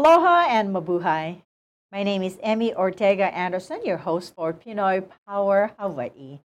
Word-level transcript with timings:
Aloha 0.00 0.46
and 0.48 0.74
mabuhay. 0.74 1.42
My 1.92 2.02
name 2.02 2.22
is 2.22 2.38
Emmie 2.42 2.74
Ortega 2.74 3.26
Anderson, 3.36 3.84
your 3.84 3.98
host 3.98 4.34
for 4.34 4.54
Pinoy 4.54 5.06
Power 5.28 5.72
Hawaii. 5.78 6.40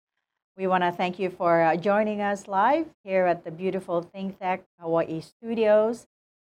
We 0.57 0.69
want 0.69 0.85
to 0.85 0.93
thank 0.93 1.19
you 1.19 1.31
for 1.31 1.61
uh, 1.61 1.75
joining 1.75 2.21
us 2.21 2.47
live 2.47 2.87
here 3.03 3.27
at 3.27 3.43
the 3.43 3.51
beautiful 3.51 4.03
Think 4.03 4.39
Tech 4.39 4.63
Hawaii 4.79 5.21
studios. 5.21 6.07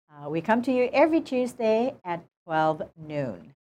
Uh, 0.09 0.31
we 0.31 0.41
come 0.41 0.63
to 0.63 0.71
you 0.71 0.89
every 0.93 1.21
Tuesday 1.21 1.97
at 2.05 2.23
12 2.47 2.83
noon. 2.97 3.53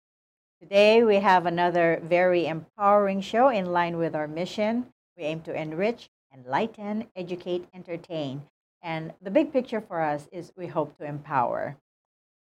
Today 0.61 1.02
we 1.02 1.16
have 1.16 1.47
another 1.47 1.99
very 2.05 2.47
empowering 2.47 3.23
show 3.23 3.49
in 3.49 3.73
line 3.73 3.97
with 3.97 4.15
our 4.15 4.29
mission. 4.29 4.93
We 5.16 5.25
aim 5.25 5.41
to 5.49 5.55
enrich, 5.55 6.11
enlighten, 6.30 7.07
educate, 7.16 7.69
entertain. 7.73 8.43
And 8.83 9.15
the 9.23 9.30
big 9.30 9.51
picture 9.51 9.80
for 9.80 10.02
us 10.02 10.29
is 10.30 10.52
we 10.59 10.66
hope 10.66 10.99
to 10.99 11.07
empower. 11.07 11.79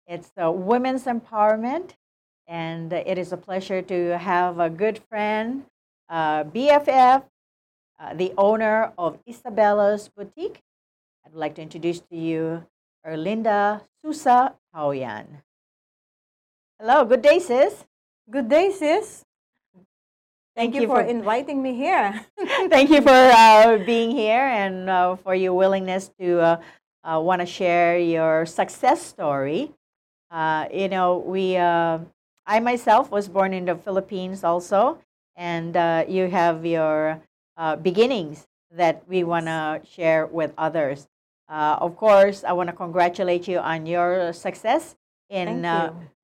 It's 0.06 0.30
uh, 0.40 0.52
women's 0.52 1.04
empowerment, 1.04 1.96
and 2.46 2.92
it 2.92 3.16
is 3.16 3.32
a 3.32 3.38
pleasure 3.38 3.80
to 3.80 4.18
have 4.18 4.60
a 4.60 4.68
good 4.68 5.00
friend, 5.08 5.64
uh, 6.10 6.44
BFF, 6.44 7.24
uh, 7.98 8.14
the 8.14 8.34
owner 8.36 8.92
of 8.98 9.18
Isabella's 9.26 10.08
Boutique. 10.08 10.60
I'd 11.24 11.34
like 11.34 11.54
to 11.54 11.62
introduce 11.62 12.00
to 12.00 12.16
you 12.16 12.66
Erlinda 13.06 13.80
Susa 14.04 14.54
Tauyan. 14.74 15.40
Hello, 16.78 17.04
good 17.06 17.22
day, 17.22 17.38
sis. 17.38 17.86
Good 18.30 18.50
day, 18.50 18.70
sis. 18.72 19.24
Thank, 20.54 20.72
Thank 20.72 20.82
you, 20.82 20.86
for, 20.86 21.00
inviting 21.00 21.62
me 21.62 21.74
here. 21.74 22.26
thank 22.68 22.90
you 22.90 23.00
for 23.00 23.10
uh, 23.10 23.78
being 23.78 24.10
here 24.10 24.44
and 24.44 24.90
uh, 24.90 25.16
for 25.16 25.34
your 25.34 25.54
willingness 25.54 26.10
to 26.20 26.40
uh, 26.40 26.60
uh 27.04 27.20
want 27.20 27.40
to 27.40 27.46
share 27.46 27.98
your 27.98 28.46
success 28.46 29.00
story. 29.00 29.72
Uh, 30.34 30.66
you 30.72 30.88
know, 30.88 31.18
we, 31.18 31.56
uh, 31.56 31.98
I 32.44 32.58
myself 32.58 33.12
was 33.12 33.28
born 33.28 33.54
in 33.54 33.64
the 33.66 33.76
Philippines 33.76 34.42
also, 34.42 34.98
and 35.36 35.76
you 36.10 36.28
have 36.28 36.66
your 36.66 37.22
beginnings 37.82 38.46
that 38.72 39.06
we 39.06 39.22
want 39.22 39.46
to 39.46 39.80
share 39.86 40.26
with 40.26 40.52
others. 40.58 41.06
of 41.48 41.94
course, 41.96 42.42
I 42.42 42.52
want 42.52 42.68
to 42.68 42.74
congratulate 42.74 43.46
you 43.46 43.58
on 43.58 43.86
your 43.86 44.32
success 44.32 44.96
in 45.30 45.62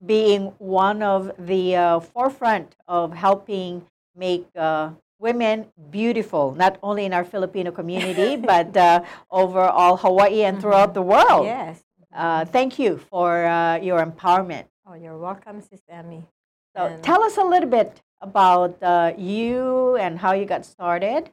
being 0.04 0.52
one 0.58 1.02
of 1.02 1.30
the 1.38 2.02
forefront 2.12 2.74
of 2.88 3.14
helping 3.14 3.86
make 4.16 4.46
uh, 4.56 4.90
women 5.18 5.66
beautiful, 5.90 6.52
not 6.52 6.78
only 6.82 7.04
in 7.04 7.12
our 7.12 7.24
Filipino 7.24 7.70
community, 7.70 8.36
but 8.52 8.76
uh, 8.76 9.02
overall 9.30 9.96
Hawaii 9.96 10.42
and 10.42 10.60
throughout 10.60 10.94
the 10.94 11.02
world. 11.02 11.46
Yes. 11.46 11.82
Uh, 12.14 12.44
thank 12.44 12.78
you 12.78 12.98
for 12.98 13.46
uh, 13.46 13.76
your 13.78 14.04
empowerment. 14.04 14.66
Oh, 14.86 14.94
you're 14.94 15.18
welcome, 15.18 15.62
Sis 15.62 15.80
Emmie. 15.88 16.26
So 16.76 16.86
and 16.86 17.02
tell 17.02 17.22
us 17.22 17.36
a 17.36 17.44
little 17.44 17.68
bit 17.68 18.02
about 18.20 18.82
uh, 18.82 19.12
you 19.16 19.96
and 19.96 20.18
how 20.18 20.32
you 20.32 20.44
got 20.44 20.64
started. 20.64 21.30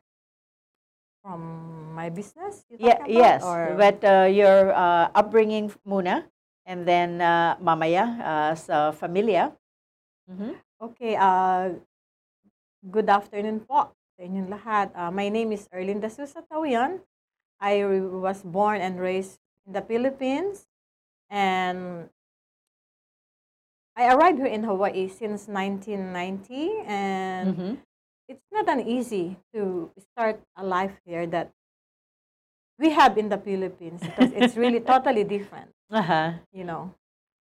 From 1.23 1.93
my 1.93 2.09
business? 2.09 2.63
yeah, 2.77 3.03
yes. 3.07 3.43
Or? 3.43 3.75
But 3.77 4.03
uh, 4.03 4.29
your 4.31 4.71
upbringing 5.13 5.73
muna, 5.85 6.23
and 6.65 6.87
then 6.87 7.19
mamaya 7.59 8.55
sa 8.55 8.91
familia. 8.91 9.51
Mm-hmm. 10.31 10.53
Okay, 10.79 11.17
Good 12.87 13.09
afternoon 13.09 13.65
po 13.65 13.89
sa 14.15 14.21
inyong 14.21 14.47
lahat. 14.53 14.87
Uh, 14.93 15.09
my 15.11 15.27
name 15.27 15.51
is 15.51 15.65
Erlinda 15.73 16.07
Susa 16.07 16.45
Tauyan. 16.45 17.03
I 17.59 17.83
was 17.83 18.45
born 18.45 18.79
and 18.79 19.01
raised 19.01 19.41
in 19.65 19.73
the 19.73 19.81
Philippines. 19.81 20.66
And 21.29 22.09
I 23.95 24.13
arrived 24.13 24.37
here 24.37 24.47
in 24.47 24.63
Hawaii 24.63 25.09
since 25.09 25.47
1990. 25.47 26.83
And 26.85 27.47
mm-hmm. 27.55 27.73
it's 28.27 28.45
not 28.51 28.69
an 28.69 28.87
easy 28.87 29.37
to 29.53 29.91
start 29.99 30.39
a 30.55 30.63
life 30.63 30.93
here 31.05 31.25
that 31.27 31.51
we 32.79 32.91
have 32.91 33.17
in 33.17 33.29
the 33.29 33.37
Philippines 33.37 34.01
because 34.01 34.31
it's 34.33 34.55
really 34.61 34.79
totally 34.79 35.23
different. 35.23 35.71
Uh-huh. 35.91 36.33
You 36.53 36.63
know, 36.63 36.93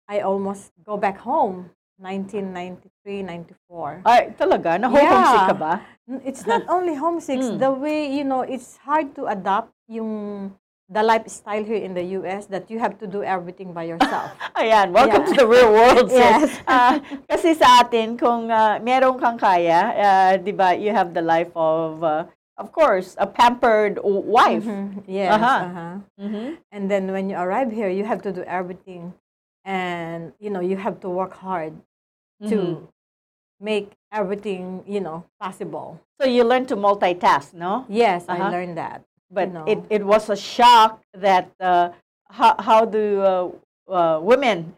I 0.08 0.20
almost 0.20 0.72
go 0.84 0.96
back 0.96 1.18
home 1.18 1.70
1993, 1.98 3.22
94. 3.22 4.02
Ay, 4.04 4.34
talaga? 4.34 4.76
Na-homesick 4.80 5.40
yeah. 5.40 5.48
ka 5.48 5.54
ba? 5.54 5.72
It's 6.26 6.44
not 6.44 6.66
only 6.68 6.94
homesick. 6.94 7.38
mm. 7.42 7.58
The 7.58 7.70
way, 7.70 8.10
you 8.10 8.24
know, 8.24 8.42
it's 8.42 8.76
hard 8.82 9.14
to 9.14 9.30
adapt 9.30 9.70
yung 9.88 10.52
the 10.88 11.02
lifestyle 11.02 11.64
here 11.64 11.80
in 11.80 11.94
the 11.94 12.04
US 12.20 12.46
that 12.46 12.70
you 12.70 12.78
have 12.78 12.98
to 13.00 13.06
do 13.06 13.22
everything 13.24 13.72
by 13.72 13.84
yourself. 13.84 14.32
Ayan, 14.56 14.92
welcome 14.92 15.22
yeah. 15.24 15.30
to 15.30 15.34
the 15.34 15.46
real 15.46 15.72
world, 15.72 16.10
sis. 16.10 16.18
yes. 16.18 16.60
uh, 16.68 17.00
kasi 17.30 17.54
sa 17.56 17.80
atin, 17.80 18.16
kung 18.20 18.52
uh, 18.52 18.78
meron 18.84 19.16
kang 19.16 19.40
kaya, 19.40 19.80
uh, 19.96 20.32
di 20.36 20.52
ba, 20.52 20.76
you 20.76 20.92
have 20.92 21.16
the 21.16 21.24
life 21.24 21.50
of, 21.56 22.04
uh, 22.04 22.28
of 22.60 22.68
course, 22.70 23.16
a 23.16 23.26
pampered 23.26 23.98
wife. 24.04 24.64
Mm-hmm. 24.64 25.08
Yes. 25.08 25.32
Uh-huh. 25.40 25.60
Uh-huh. 25.64 25.94
Mm-hmm. 26.20 26.48
And 26.70 26.84
then 26.90 27.10
when 27.10 27.32
you 27.32 27.36
arrive 27.40 27.72
here, 27.72 27.88
you 27.88 28.04
have 28.04 28.20
to 28.28 28.32
do 28.32 28.44
everything 28.44 29.16
and 29.64 30.32
you 30.38 30.50
know 30.50 30.60
you 30.60 30.76
have 30.76 31.00
to 31.00 31.08
work 31.08 31.34
hard 31.34 31.72
mm-hmm. 32.42 32.48
to 32.48 32.88
make 33.60 33.92
everything 34.12 34.84
you 34.86 35.00
know 35.00 35.24
possible 35.40 36.00
so 36.20 36.26
you 36.26 36.44
learn 36.44 36.66
to 36.66 36.76
multitask 36.76 37.54
no 37.54 37.84
yes 37.88 38.24
uh-huh. 38.28 38.44
i 38.44 38.50
learned 38.50 38.76
that 38.76 39.02
but 39.34 39.52
know. 39.52 39.64
it, 39.66 39.78
it 39.90 40.02
was 40.04 40.30
a 40.30 40.36
shock 40.36 41.02
that 41.12 41.50
uh, 41.60 41.90
how, 42.30 42.54
how 42.58 42.84
do 42.84 43.20
uh, 43.20 43.50
uh, 43.90 44.20
women 44.20 44.74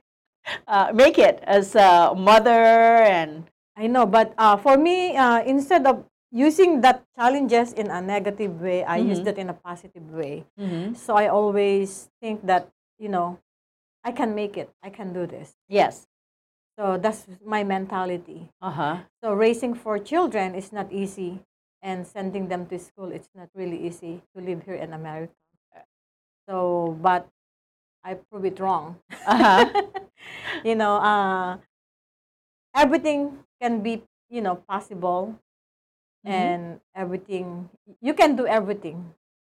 uh, 0.66 0.90
make 0.94 1.18
it 1.18 1.40
as 1.44 1.74
a 1.74 2.14
mother 2.16 3.04
and 3.04 3.44
i 3.76 3.86
know 3.86 4.06
but 4.06 4.32
uh, 4.38 4.56
for 4.56 4.76
me 4.76 5.16
uh, 5.16 5.42
instead 5.44 5.86
of 5.86 6.04
using 6.32 6.80
that 6.80 7.04
challenges 7.14 7.72
in 7.74 7.90
a 7.90 8.00
negative 8.00 8.60
way 8.60 8.84
i 8.84 8.98
mm-hmm. 8.98 9.10
used 9.10 9.26
it 9.26 9.38
in 9.38 9.48
a 9.48 9.54
positive 9.54 10.08
way 10.10 10.44
mm-hmm. 10.58 10.94
so 10.94 11.14
i 11.14 11.28
always 11.28 12.08
think 12.20 12.44
that 12.46 12.68
you 12.98 13.08
know 13.08 13.38
I 14.06 14.12
can 14.12 14.36
make 14.36 14.56
it. 14.56 14.70
I 14.84 14.90
can 14.90 15.12
do 15.12 15.26
this. 15.26 15.56
Yes. 15.68 16.06
So 16.78 16.96
that's 16.96 17.26
my 17.44 17.64
mentality. 17.64 18.52
Uh-huh. 18.62 18.98
So 19.20 19.34
raising 19.34 19.74
four 19.74 19.98
children 19.98 20.54
is 20.54 20.72
not 20.72 20.92
easy 20.92 21.42
and 21.86 22.02
sending 22.02 22.50
them 22.50 22.66
to 22.66 22.74
school 22.82 23.14
it's 23.14 23.30
not 23.38 23.46
really 23.54 23.78
easy 23.86 24.18
to 24.34 24.42
live 24.42 24.66
here 24.66 24.74
in 24.74 24.92
America. 24.92 25.30
So 26.50 26.98
but 27.00 27.30
I 28.02 28.14
prove 28.14 28.44
it 28.44 28.58
wrong. 28.58 28.98
Uh-huh. 29.26 29.66
you 30.64 30.74
know, 30.74 30.98
uh, 30.98 31.58
everything 32.74 33.38
can 33.62 33.82
be, 33.82 34.02
you 34.30 34.42
know, 34.42 34.56
possible 34.66 35.38
mm-hmm. 36.26 36.34
and 36.34 36.62
everything 36.94 37.70
you 38.02 38.14
can 38.14 38.34
do 38.34 38.46
everything 38.46 39.14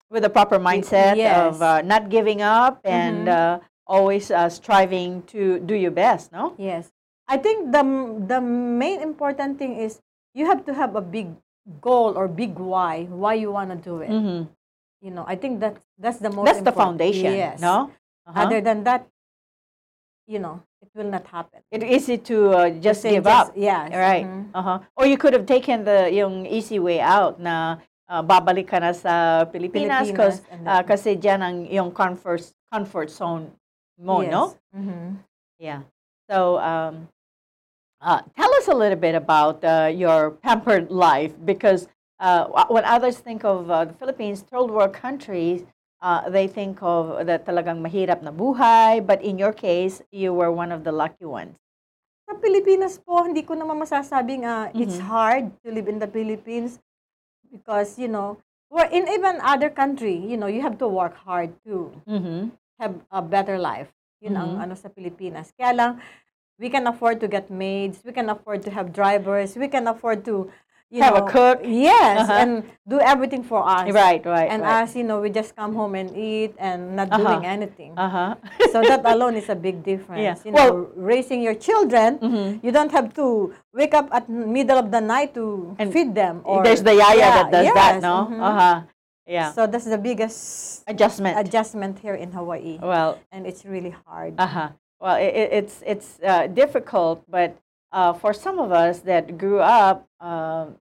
with 0.09 0.23
a 0.23 0.29
proper 0.29 0.57
mindset 0.57 1.17
yes. 1.17 1.33
of 1.33 1.61
uh, 1.61 1.81
not 1.81 2.09
giving 2.09 2.41
up 2.41 2.81
and 2.85 3.25
mm-hmm. 3.27 3.61
uh, 3.61 3.65
always 3.85 4.29
uh, 4.29 4.49
striving 4.49 5.21
to 5.33 5.59
do 5.65 5.73
your 5.73 5.91
best, 5.91 6.31
no? 6.31 6.53
Yes. 6.57 6.93
I 7.27 7.37
think 7.37 7.73
the 7.73 7.81
the 8.25 8.41
main 8.41 9.01
important 9.01 9.57
thing 9.57 9.77
is 9.77 10.01
you 10.33 10.45
have 10.45 10.65
to 10.65 10.73
have 10.73 10.95
a 10.95 11.01
big 11.01 11.33
goal 11.81 12.17
or 12.17 12.27
big 12.27 12.57
why 12.57 13.05
why 13.05 13.37
you 13.37 13.51
want 13.53 13.69
to 13.69 13.77
do 13.77 14.01
it. 14.01 14.09
Mm-hmm. 14.09 14.49
You 15.01 15.11
know, 15.11 15.23
I 15.27 15.35
think 15.35 15.61
that 15.61 15.77
that's 15.97 16.17
the 16.17 16.29
most. 16.29 16.45
That's 16.45 16.59
important. 16.59 16.97
the 16.97 17.05
foundation. 17.05 17.31
Yes. 17.33 17.61
No. 17.61 17.91
Uh-huh. 18.27 18.41
Other 18.41 18.59
than 18.61 18.83
that, 18.83 19.07
you 20.27 20.39
know, 20.39 20.61
it 20.81 20.89
will 20.93 21.09
not 21.09 21.25
happen. 21.27 21.61
It's 21.71 21.85
easy 21.85 22.17
to 22.29 22.35
uh, 22.51 22.69
just 22.69 23.03
give 23.03 23.23
just, 23.23 23.49
up. 23.49 23.53
Yeah. 23.55 23.87
Right. 23.95 24.25
Mm-hmm. 24.25 24.55
Uh-huh. 24.55 24.79
Or 24.97 25.05
you 25.05 25.17
could 25.17 25.33
have 25.33 25.45
taken 25.45 25.85
the 25.85 26.11
yung 26.11 26.45
easy 26.45 26.79
way 26.79 26.99
out 26.99 27.39
na 27.39 27.77
uh, 28.09 28.21
babalik 28.21 28.67
ka 28.67 28.79
na 28.81 28.91
sa 28.91 29.45
Pilipinas, 29.45 30.09
Pilipinas 30.09 30.41
uh, 30.65 30.83
kasi 30.83 31.15
diyan 31.15 31.39
ang 31.39 31.57
yung 31.69 31.89
comfort 31.93 32.43
comfort 32.73 33.09
zone 33.09 33.53
more, 33.99 34.23
yes. 34.23 34.31
no? 34.31 34.43
Mm-hmm. 34.75 35.07
Yeah. 35.59 35.81
So, 36.29 36.57
um, 36.57 37.07
uh, 38.01 38.21
tell 38.35 38.53
us 38.55 38.67
a 38.67 38.73
little 38.73 38.97
bit 38.97 39.15
about 39.15 39.63
uh, 39.63 39.91
your 39.93 40.31
pampered 40.31 40.91
life 40.91 41.33
because 41.45 41.87
uh, 42.19 42.45
when 42.67 42.85
others 42.85 43.17
think 43.17 43.43
of 43.43 43.69
uh, 43.69 43.85
the 43.85 43.93
Philippines, 43.93 44.41
third 44.41 44.67
world 44.67 44.93
countries, 44.93 45.63
uh, 46.01 46.29
they 46.29 46.47
think 46.47 46.79
of 46.81 47.25
the 47.25 47.39
talagang 47.39 47.83
mahirap 47.83 48.23
na 48.23 48.31
buhay, 48.31 49.05
but 49.05 49.21
in 49.21 49.37
your 49.37 49.51
case, 49.51 50.01
you 50.11 50.33
were 50.33 50.51
one 50.51 50.71
of 50.71 50.83
the 50.83 50.91
lucky 50.91 51.25
ones. 51.25 51.55
Sa 52.29 52.35
Pilipinas 52.37 52.99
po, 53.01 53.23
hindi 53.23 53.43
ko 53.43 53.55
naman 53.55 53.79
masasabing 53.81 54.45
uh, 54.45 54.69
mm-hmm. 54.69 54.79
it's 54.79 54.99
hard 54.99 55.51
to 55.65 55.71
live 55.71 55.87
in 55.87 55.99
the 55.99 56.07
Philippines 56.07 56.79
because, 57.51 57.99
you 57.99 58.07
know, 58.07 58.37
or 58.69 58.85
in 58.85 59.09
even 59.09 59.41
other 59.41 59.69
country, 59.69 60.15
you 60.15 60.37
know, 60.37 60.47
you 60.47 60.61
have 60.61 60.77
to 60.77 60.87
work 60.87 61.17
hard 61.17 61.51
too. 61.65 61.91
Mm-hmm 62.07 62.53
have 62.79 62.95
a 63.11 63.21
better 63.21 63.59
life. 63.59 63.91
Yun 64.23 64.33
mm-hmm. 64.33 64.55
ang 64.55 64.71
ano 64.71 64.73
sa 64.79 64.87
Pilipinas. 64.87 65.51
Kaya 65.53 65.75
lang, 65.75 65.91
we 66.59 66.69
can 66.69 66.85
afford 66.87 67.19
to 67.21 67.27
get 67.27 67.49
maids, 67.49 67.99
we 68.05 68.11
can 68.11 68.29
afford 68.29 68.63
to 68.63 68.71
have 68.71 68.91
drivers, 68.93 69.55
we 69.55 69.67
can 69.67 69.87
afford 69.87 70.25
to 70.25 70.51
you 70.91 71.03
Have 71.05 71.21
a 71.21 71.21
cook. 71.21 71.61
Yes, 71.61 72.25
Uh-huh. 72.25 72.33
and 72.41 72.51
do 72.89 72.97
everything 72.99 73.45
for 73.45 73.61
us. 73.61 73.85
Right, 73.93 74.25
right, 74.25 74.49
And 74.49 74.63
right. 74.65 74.81
us, 74.89 74.95
you 74.97 75.03
know, 75.05 75.21
we 75.21 75.29
just 75.29 75.53
come 75.55 75.75
home 75.77 75.93
and 75.93 76.09
eat 76.17 76.57
and 76.57 76.95
not 76.97 77.13
Uh-huh. 77.13 77.21
doing 77.37 77.45
anything. 77.45 77.93
Uh-huh. 77.93 78.33
so 78.73 78.81
that 78.81 79.05
alone 79.05 79.37
is 79.37 79.53
a 79.53 79.55
big 79.55 79.85
difference. 79.85 80.17
Yeah. 80.25 80.33
You 80.41 80.49
Well- 80.51 80.73
know, 80.73 80.89
raising 80.97 81.45
your 81.45 81.53
children, 81.53 82.17
Mhm. 82.17 82.65
you 82.65 82.73
don't 82.73 82.89
have 82.89 83.13
to 83.21 83.53
wake 83.69 83.93
up 83.93 84.09
at 84.09 84.25
middle 84.33 84.81
of 84.81 84.89
the 84.89 84.97
night 84.97 85.37
to 85.37 85.77
And 85.77 85.93
feed 85.93 86.17
them. 86.17 86.41
Or 86.41 86.65
There's 86.65 86.81
the 86.81 86.97
yaya 86.97 87.21
Yeah, 87.21 87.29
that 87.37 87.47
does 87.53 87.69
that, 87.69 87.93
yes, 87.93 88.01
no? 88.01 88.15
mhm. 88.25 88.41
Uh-huh. 88.41 88.75
Yeah. 89.29 89.53
So 89.53 89.69
that's 89.69 89.85
the 89.85 90.01
biggest 90.01 90.81
Adjustment. 90.89 91.37
adjustment 91.37 92.01
here 92.01 92.17
in 92.17 92.33
Hawaii, 92.33 92.81
well, 92.81 93.21
and 93.29 93.45
it's 93.45 93.61
really 93.61 93.93
hard. 94.09 94.41
uh-huh. 94.41 94.73
Well, 94.99 95.15
it, 95.15 95.33
it- 95.35 95.51
it's 95.53 95.83
it's 95.85 96.19
uh, 96.23 96.47
difficult, 96.47 97.23
but 97.29 97.57
uh, 97.91 98.13
for 98.13 98.33
some 98.33 98.59
of 98.59 98.71
us 98.71 98.99
that 99.01 99.37
grew 99.37 99.59
up 99.59 100.07
um 100.19 100.75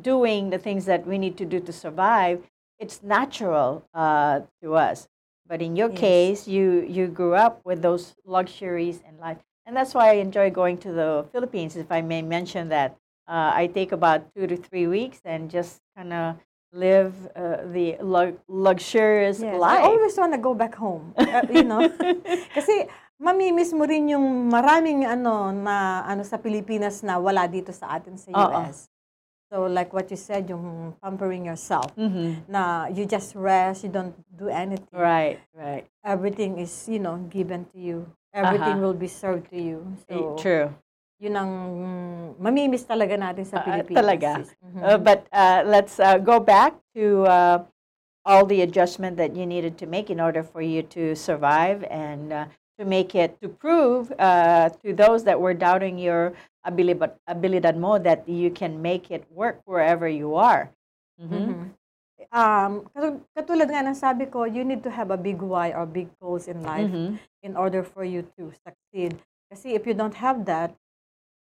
doing 0.00 0.50
the 0.50 0.58
things 0.58 0.84
that 0.86 1.06
we 1.06 1.18
need 1.18 1.36
to 1.38 1.44
do 1.44 1.58
to 1.60 1.72
survive, 1.72 2.44
it's 2.78 3.02
natural 3.02 3.82
uh, 3.94 4.40
to 4.62 4.74
us. 4.76 5.08
But 5.48 5.62
in 5.62 5.74
your 5.76 5.88
Yes. 5.90 5.98
case, 5.98 6.40
you 6.48 6.82
you 6.86 7.06
grew 7.08 7.34
up 7.34 7.60
with 7.64 7.82
those 7.82 8.14
luxuries 8.24 9.02
in 9.08 9.18
life, 9.18 9.38
and 9.66 9.74
that's 9.76 9.94
why 9.94 10.10
I 10.10 10.14
enjoy 10.22 10.50
going 10.50 10.78
to 10.86 10.92
the 10.92 11.24
Philippines. 11.32 11.76
If 11.76 11.90
I 11.90 12.02
may 12.02 12.22
mention 12.22 12.68
that, 12.70 12.96
uh, 13.26 13.50
I 13.54 13.66
take 13.72 13.92
about 13.92 14.30
two 14.34 14.46
to 14.46 14.56
three 14.56 14.86
weeks 14.86 15.20
and 15.24 15.50
just 15.50 15.80
kind 15.96 16.12
of 16.12 16.36
live 16.72 17.14
uh, 17.34 17.62
the 17.72 17.96
lu- 18.02 18.38
luxurious 18.48 19.40
Yes, 19.40 19.54
life. 19.54 19.78
I 19.78 19.82
always 19.86 20.16
want 20.18 20.32
to 20.34 20.38
go 20.38 20.52
back 20.54 20.74
home. 20.74 21.14
uh, 21.16 21.42
you 21.50 21.64
know, 21.64 21.88
kasi 22.54 22.86
mamimiss 23.20 23.72
mo 23.72 23.88
rin 23.88 24.12
yung 24.12 24.48
maraming 24.48 25.08
ano 25.08 25.48
na 25.50 26.04
ano 26.04 26.22
sa 26.22 26.36
Pilipinas 26.36 27.00
na 27.00 27.16
wala 27.16 27.48
dito 27.48 27.72
sa 27.72 27.96
atin 27.96 28.20
sa 28.20 28.28
Oo. 28.32 28.60
US. 28.60 28.92
So 29.48 29.70
like 29.70 29.94
what 29.94 30.10
you 30.10 30.18
said, 30.18 30.50
yung 30.50 30.92
pampering 31.00 31.46
yourself. 31.46 31.94
Mhm. 31.96 32.44
Na 32.50 32.90
you 32.90 33.06
just 33.06 33.32
rest, 33.38 33.86
you 33.86 33.92
don't 33.92 34.12
do 34.36 34.50
anything. 34.50 34.90
Right, 34.92 35.38
right. 35.54 35.86
Everything 36.02 36.58
is, 36.58 36.70
you 36.90 36.98
know, 36.98 37.16
given 37.30 37.64
to 37.72 37.78
you. 37.78 37.98
Everything 38.36 38.82
Uh-huh. 38.82 38.92
will 38.92 38.98
be 38.98 39.08
served 39.08 39.48
to 39.48 39.56
you. 39.56 39.80
Eh, 40.10 40.18
So, 40.18 40.36
True. 40.36 40.68
yun 41.16 41.34
ang 41.40 41.52
mamimiss 42.36 42.84
talaga 42.84 43.16
natin 43.16 43.48
Ah, 43.48 43.50
sa 43.56 43.64
Pilipinas. 43.64 43.96
talaga. 43.96 44.30
sis. 44.44 44.50
Mhm. 44.60 44.80
Uh, 44.84 44.98
but 45.00 45.24
uh, 45.32 45.64
let's 45.64 45.96
uh, 45.96 46.20
go 46.20 46.36
back 46.36 46.76
to 46.92 47.24
uh, 47.24 47.64
all 48.26 48.44
the 48.44 48.60
adjustment 48.60 49.16
that 49.16 49.32
you 49.32 49.46
needed 49.46 49.78
to 49.78 49.86
make 49.86 50.10
in 50.12 50.20
order 50.20 50.42
for 50.44 50.60
you 50.60 50.82
to 50.82 51.14
survive 51.16 51.80
and 51.88 52.34
uh, 52.34 52.44
to 52.78 52.84
make 52.84 53.14
it 53.14 53.40
to 53.40 53.48
prove 53.48 54.12
uh, 54.18 54.68
to 54.84 54.92
those 54.92 55.24
that 55.24 55.40
were 55.40 55.54
doubting 55.54 55.98
your 55.98 56.32
ability, 56.64 57.00
abilidad 57.28 57.76
mo 57.76 57.98
that 57.98 58.28
you 58.28 58.50
can 58.50 58.80
make 58.82 59.10
it 59.10 59.24
work 59.32 59.60
wherever 59.64 60.08
you 60.08 60.36
are. 60.36 60.70
Mhm. 61.20 61.30
Mhm. 61.30 61.60
Um, 62.32 62.88
katu- 62.92 63.22
katulad 63.36 63.68
nga 63.70 63.86
ng 63.86 63.94
sabi 63.96 64.26
ko, 64.26 64.44
you 64.44 64.64
need 64.64 64.82
to 64.82 64.90
have 64.90 65.12
a 65.12 65.20
big 65.20 65.40
why 65.40 65.72
or 65.72 65.86
big 65.86 66.08
goals 66.20 66.48
in 66.48 66.60
life 66.64 66.88
Mhm. 66.88 67.16
in 67.44 67.52
order 67.56 67.84
for 67.84 68.04
you 68.04 68.24
to 68.36 68.52
succeed. 68.64 69.16
Kasi 69.52 69.76
if 69.78 69.86
you 69.86 69.94
don't 69.94 70.16
have 70.18 70.44
that, 70.48 70.74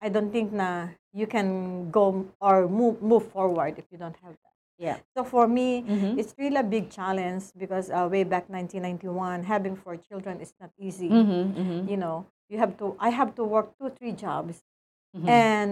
I 0.01 0.09
don't 0.09 0.31
think 0.33 0.53
na 0.53 0.95
you 1.13 1.27
can 1.27 1.91
go 1.91 2.25
or 2.41 2.69
move 2.71 3.03
move 3.03 3.29
forward 3.35 3.77
if 3.77 3.85
you 3.93 3.99
don't 3.99 4.17
have 4.25 4.33
that. 4.33 4.50
Yeah. 4.81 4.97
So 5.13 5.29
for 5.29 5.45
me, 5.45 5.85
Mhm. 5.85 6.17
it's 6.17 6.33
really 6.41 6.57
a 6.57 6.65
big 6.65 6.89
challenge 6.89 7.53
because 7.53 7.93
uh, 7.93 8.09
way 8.09 8.25
back 8.25 8.49
1991, 8.49 9.45
having 9.45 9.77
four 9.77 10.01
children 10.01 10.41
is 10.41 10.57
not 10.57 10.73
easy. 10.81 11.13
Mhm, 11.13 11.53
mhm, 11.53 11.79
You 11.85 12.01
know, 12.01 12.25
you 12.49 12.57
have 12.57 12.81
to. 12.81 12.97
I 12.97 13.13
have 13.13 13.37
to 13.37 13.45
work 13.45 13.77
two, 13.77 13.93
three 13.93 14.17
jobs, 14.17 14.65
mhm. 15.13 15.29
and 15.29 15.71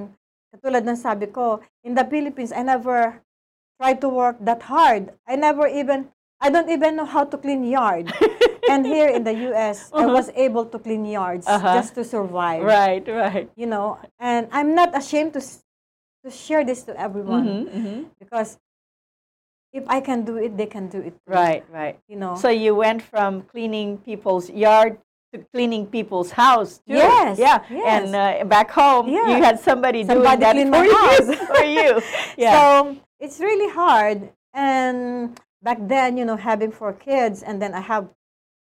katulad 0.52 0.84
ng 0.84 1.00
sabi 1.00 1.32
ko, 1.32 1.64
in 1.80 1.96
the 1.96 2.04
Philippines, 2.04 2.52
I 2.52 2.60
never 2.60 3.24
tried 3.80 4.04
to 4.04 4.12
work 4.12 4.36
that 4.44 4.60
hard. 4.68 5.16
I 5.24 5.40
never 5.40 5.64
even. 5.64 6.12
I 6.38 6.52
don't 6.52 6.68
even 6.70 6.94
know 6.94 7.08
how 7.08 7.24
to 7.24 7.34
clean 7.40 7.64
yard. 7.66 8.12
and 8.70 8.86
here 8.86 9.08
in 9.08 9.24
the 9.24 9.34
U.S., 9.50 9.90
I 9.90 10.06
was 10.06 10.30
able 10.38 10.68
to 10.70 10.78
clean 10.78 11.02
yards 11.08 11.48
Uh-huh. 11.48 11.80
just 11.80 11.96
to 11.98 12.04
survive. 12.04 12.62
right, 12.62 13.02
right. 13.08 13.48
You 13.56 13.66
know, 13.66 13.98
and 14.20 14.46
I'm 14.52 14.76
not 14.76 14.92
ashamed 14.94 15.32
to 15.34 15.42
to 16.22 16.30
share 16.30 16.62
this 16.62 16.84
to 16.84 16.92
everyone 16.94 17.66
Mhm, 17.66 17.72
mhm. 17.72 17.98
because 18.20 18.60
if 19.72 19.84
I 19.88 20.00
can 20.00 20.24
do 20.24 20.36
it, 20.36 20.56
they 20.56 20.66
can 20.66 20.88
do 20.88 20.98
it. 21.00 21.14
Right, 21.26 21.64
right. 21.70 21.98
You 22.08 22.16
know. 22.16 22.36
So 22.36 22.48
you 22.48 22.74
went 22.74 23.02
from 23.02 23.42
cleaning 23.42 23.98
people's 23.98 24.48
yard 24.50 24.98
to 25.34 25.44
cleaning 25.52 25.86
people's 25.86 26.30
house 26.32 26.78
too. 26.88 26.94
Yes, 26.94 27.38
Yeah. 27.38 27.60
yes. 27.70 27.84
And 28.04 28.16
uh, 28.16 28.44
back 28.44 28.70
home, 28.70 29.08
Yeah. 29.08 29.28
you 29.36 29.42
had 29.42 29.60
somebody, 29.60 30.02
doing 30.04 30.22
that 30.22 30.56
for 30.72 30.84
you. 30.84 31.36
for 31.46 31.64
you. 31.78 32.02
Yeah. 32.38 32.52
So 32.56 32.96
it's 33.20 33.38
really 33.40 33.70
hard. 33.72 34.30
And 34.54 35.38
back 35.62 35.78
then, 35.80 36.16
you 36.16 36.24
know, 36.24 36.36
having 36.36 36.72
four 36.72 36.92
kids, 36.94 37.42
and 37.42 37.60
then 37.60 37.74
I 37.74 37.80
have 37.80 38.08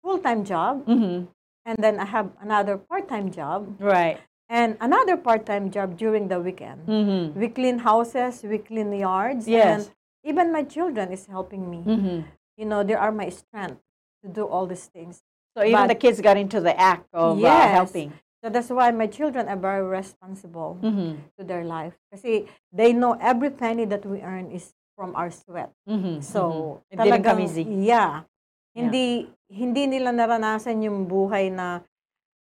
full 0.01 0.19
time 0.19 0.43
job, 0.45 0.85
hmm 0.85 1.25
and 1.65 1.77
then 1.79 1.97
I 1.97 2.03
have 2.03 2.27
another 2.41 2.75
part 2.77 3.07
time 3.07 3.31
job, 3.31 3.75
Right. 3.79 4.19
and 4.49 4.75
another 4.81 5.15
part 5.15 5.45
time 5.45 5.71
job 5.71 5.95
during 5.97 6.27
the 6.27 6.39
weekend. 6.39 6.85
Mm-hmm. 6.87 7.39
We 7.39 7.47
clean 7.47 7.79
houses, 7.79 8.43
we 8.43 8.57
clean 8.57 8.91
yards, 8.91 9.47
Yes. 9.47 9.87
and 9.87 9.91
even 10.23 10.51
my 10.51 10.63
children 10.63 11.11
is 11.11 11.25
helping 11.27 11.69
me. 11.69 11.83
Mm-hmm. 11.85 12.19
You 12.57 12.65
know, 12.65 12.83
they 12.83 12.93
are 12.95 13.11
my 13.11 13.29
strength 13.29 13.79
to 14.23 14.29
do 14.29 14.47
all 14.47 14.65
these 14.65 14.85
things. 14.87 15.21
So 15.55 15.63
even 15.63 15.85
But- 15.85 15.87
the 15.93 15.99
kids 15.99 16.21
got 16.21 16.37
into 16.37 16.59
the 16.61 16.73
act 16.79 17.07
of 17.13 17.37
uh, 17.37 17.41
Yes. 17.41 17.71
helping. 17.71 18.13
So 18.43 18.49
that's 18.51 18.67
why 18.69 18.91
my 18.91 19.07
children 19.07 19.47
are 19.47 19.55
very 19.59 19.83
responsible 19.87 20.75
Mm-hmm. 20.83 21.11
to 21.39 21.41
their 21.47 21.63
life. 21.63 21.95
Kasi 22.11 22.47
they 22.75 22.91
know 22.91 23.15
every 23.19 23.49
penny 23.51 23.85
that 23.87 24.03
we 24.05 24.19
earn 24.19 24.51
is 24.51 24.73
from 24.99 25.15
our 25.15 25.31
sweat. 25.31 25.71
Mm-hmm. 25.89 26.19
So, 26.21 26.83
it 26.91 26.99
didn't 26.99 27.23
come 27.23 27.39
easy. 27.39 27.63
Yeah. 27.63 28.27
Hindi 28.75 29.29
hindi 29.49 29.85
nila 29.87 30.09
naranasan 30.11 30.81
yung 30.83 31.05
buhay 31.07 31.49
na 31.53 31.81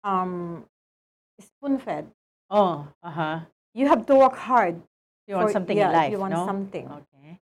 um 0.05 0.63
spoon-fed. 1.41 2.07
Oh, 2.51 2.87
uh 3.03 3.11
huh. 3.11 3.37
You 3.75 3.87
have 3.89 4.07
to 4.07 4.15
work 4.17 4.35
hard. 4.37 4.81
You 5.27 5.37
want 5.37 5.49
for- 5.51 5.57
something 5.57 5.77
yeah, 5.79 5.89
in 5.89 5.97
life, 5.97 6.11
You 6.13 6.19
want 6.19 6.35
no? 6.35 6.47
something. 6.47 6.87
Okay. 6.91 7.39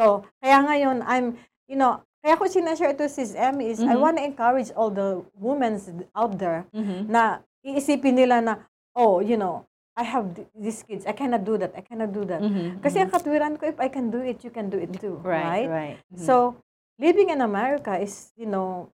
So, 0.00 0.24
kaya 0.40 0.64
ngayon, 0.64 1.04
I'm, 1.04 1.36
you 1.68 1.76
know, 1.76 2.00
kaya 2.24 2.40
ko 2.40 2.48
sinashare 2.48 2.96
ito 2.96 3.04
sis 3.04 3.36
Emmy 3.36 3.68
is 3.68 3.84
I 3.84 3.92
Mhm. 3.92 4.00
want 4.00 4.16
to 4.16 4.24
encourage 4.24 4.72
all 4.72 4.88
the 4.88 5.20
women 5.36 5.76
out 6.16 6.40
there 6.40 6.64
Mm-hmm. 6.72 7.12
na 7.12 7.44
iisipin 7.60 8.16
nila 8.16 8.40
na, 8.40 8.52
oh, 8.96 9.20
you 9.20 9.36
know, 9.36 9.68
I 9.92 10.04
have 10.08 10.32
th- 10.32 10.48
these 10.56 10.80
kids. 10.80 11.04
I 11.04 11.12
cannot 11.12 11.44
do 11.44 11.60
that. 11.60 11.76
I 11.76 11.84
cannot 11.84 12.16
do 12.16 12.24
that. 12.24 12.40
Mm-hmm. 12.40 12.80
Kasi 12.80 13.04
ang 13.04 13.12
katwiran 13.12 13.60
ko, 13.60 13.68
if 13.68 13.76
I 13.76 13.92
can 13.92 14.08
do 14.08 14.24
it, 14.24 14.40
you 14.40 14.48
can 14.48 14.72
do 14.72 14.80
it 14.80 14.88
too. 14.96 15.20
right, 15.20 15.68
Right? 15.68 15.68
right. 15.68 15.96
Mhm. 16.08 16.24
So, 16.24 16.56
living 16.96 17.28
in 17.28 17.44
America 17.44 17.92
is, 18.00 18.32
you 18.40 18.48
know, 18.48 18.88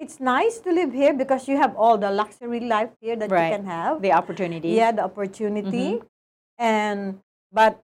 it's 0.00 0.16
nice 0.16 0.64
to 0.64 0.72
live 0.72 0.96
here 0.96 1.12
because 1.12 1.44
you 1.44 1.60
have 1.60 1.76
all 1.76 2.00
the 2.00 2.08
luxury 2.08 2.64
life 2.64 2.96
here 3.04 3.20
that 3.20 3.28
Right. 3.28 3.52
you 3.52 3.60
can 3.60 3.68
have. 3.68 4.00
the 4.00 4.16
opportunity. 4.16 4.72
Yeah, 4.80 4.96
the 4.96 5.04
opportunity. 5.04 6.00
And, 6.56 7.20
but 7.52 7.84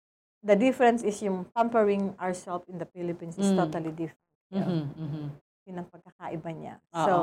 the 0.48 0.56
difference 0.56 1.04
is 1.04 1.20
yung 1.20 1.44
pampering 1.52 2.16
ourselves 2.16 2.64
in 2.72 2.80
the 2.80 2.88
Philippines 2.96 3.36
is 3.36 3.52
Mm. 3.52 3.60
totally 3.60 3.92
different. 3.92 4.24
Mm-hmm. 4.56 4.84
Mm-hmm. 4.96 5.26
Yun 5.68 5.76
ang 5.76 5.90
pagkakaiba 5.92 6.50
niya. 6.56 6.76
Oo. 6.96 7.04
So, 7.04 7.14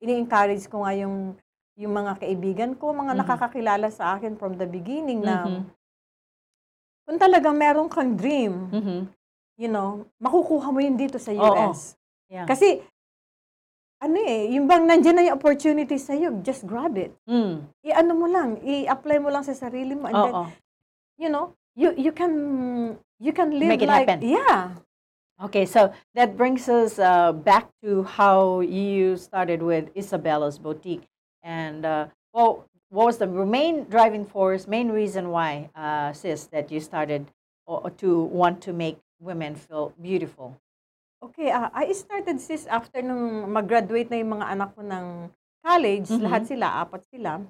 ini-encourage 0.00 0.64
ko 0.72 0.88
nga 0.88 0.96
yung, 0.96 1.36
yung 1.76 1.92
mga 1.92 2.24
kaibigan 2.24 2.72
ko, 2.72 2.96
mga 2.96 3.12
Mhm. 3.12 3.20
nakakakilala 3.20 3.92
sa 3.92 4.16
akin 4.16 4.40
from 4.40 4.56
the 4.56 4.64
beginning 4.64 5.20
na 5.20 5.44
Mhm. 5.44 5.62
kung 7.04 7.18
talagang 7.20 7.52
meron 7.52 7.92
kang 7.92 8.16
dream, 8.16 8.72
Mm-hmm. 8.72 9.00
you 9.60 9.68
know, 9.68 10.08
makukuha 10.16 10.72
mo 10.72 10.80
yun 10.80 10.96
dito 10.96 11.20
sa. 11.20 11.36
US. 11.36 12.00
Yeah. 12.32 12.48
Kasi, 12.48 12.80
ano 14.00 14.16
eh, 14.24 14.56
yung 14.56 14.64
bang 14.64 14.88
nandiyan 14.88 15.16
na 15.16 15.24
yung 15.28 15.36
opportunity 15.36 16.00
sa 16.00 16.16
iyo, 16.16 16.32
just 16.40 16.64
grab 16.64 16.96
it. 16.96 17.12
Mm. 17.28 17.68
I-ano 17.84 18.12
mo 18.16 18.24
lang, 18.24 18.56
i-apply 18.60 19.20
mo 19.20 19.28
lang 19.28 19.44
sa 19.44 19.52
sarili 19.52 19.92
mo. 19.92 20.08
And 20.08 20.16
then, 20.16 20.32
Oo. 20.34 20.48
you 21.20 21.28
know, 21.28 21.52
you 21.76 21.94
you 21.96 22.12
can 22.12 22.98
you 23.20 23.32
can 23.32 23.50
live 23.50 23.68
Make 23.68 23.82
it 23.82 23.88
like 23.88 24.08
happen. 24.08 24.22
yeah. 24.22 24.74
Okay, 25.42 25.66
so 25.66 25.90
that 26.14 26.36
brings 26.38 26.68
us 26.70 26.98
uh, 27.02 27.32
back 27.34 27.66
to 27.82 28.04
how 28.06 28.60
you 28.62 29.16
started 29.18 29.62
with 29.66 29.90
Isabella's 29.98 30.58
Boutique. 30.62 31.02
And 31.42 31.84
uh, 31.84 32.06
well, 32.32 32.66
what 32.88 33.06
was 33.06 33.18
the 33.18 33.26
main 33.26 33.90
driving 33.90 34.24
force, 34.24 34.68
main 34.70 34.94
reason 34.94 35.30
why, 35.34 35.70
uh, 35.74 36.12
sis, 36.14 36.46
that 36.54 36.70
you 36.70 36.78
started 36.78 37.26
o- 37.66 37.88
to 37.98 38.22
want 38.30 38.62
to 38.62 38.72
make 38.72 38.98
women 39.18 39.56
feel 39.58 39.92
beautiful? 40.00 40.54
Okay, 41.18 41.50
ah, 41.50 41.66
I 41.74 41.90
started 41.92 42.38
sis 42.38 42.66
after 42.70 43.02
nung 43.02 43.50
mag-graduate 43.50 44.10
na 44.14 44.22
yung 44.22 44.38
mga 44.38 44.46
anak 44.54 44.70
ko 44.78 44.86
ng 44.86 45.06
college, 45.66 46.14
Mhm. 46.14 46.20
lahat 46.30 46.42
sila, 46.46 46.66
apat 46.78 47.02
sila. 47.10 47.42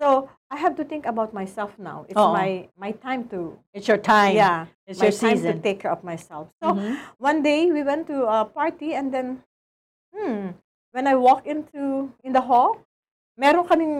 So, 0.00 0.28
I 0.50 0.56
have 0.58 0.74
to 0.76 0.84
think 0.84 1.06
about 1.06 1.32
myself 1.32 1.78
now. 1.78 2.04
It's 2.10 2.18
Oo. 2.18 2.34
my 2.34 2.66
my 2.74 2.90
time 2.98 3.30
to 3.30 3.58
It's 3.72 3.86
your 3.86 3.98
time. 3.98 4.34
yeah, 4.34 4.66
It's 4.86 4.98
my 4.98 5.08
your 5.10 5.14
time 5.14 5.38
season. 5.38 5.58
to 5.58 5.62
take 5.62 5.78
care 5.82 5.94
of 5.94 6.02
myself. 6.02 6.50
So, 6.62 6.74
Mhm. 6.74 6.98
one 7.18 7.42
day 7.42 7.70
we 7.70 7.82
went 7.86 8.06
to 8.10 8.26
a 8.26 8.44
party 8.44 8.94
and 8.94 9.14
then 9.14 9.42
hmm 10.14 10.54
when 10.94 11.10
i 11.10 11.14
walk 11.18 11.42
into 11.42 12.06
in 12.22 12.30
the 12.30 12.42
hall 12.42 12.78
meron 13.34 13.66
kaming, 13.66 13.94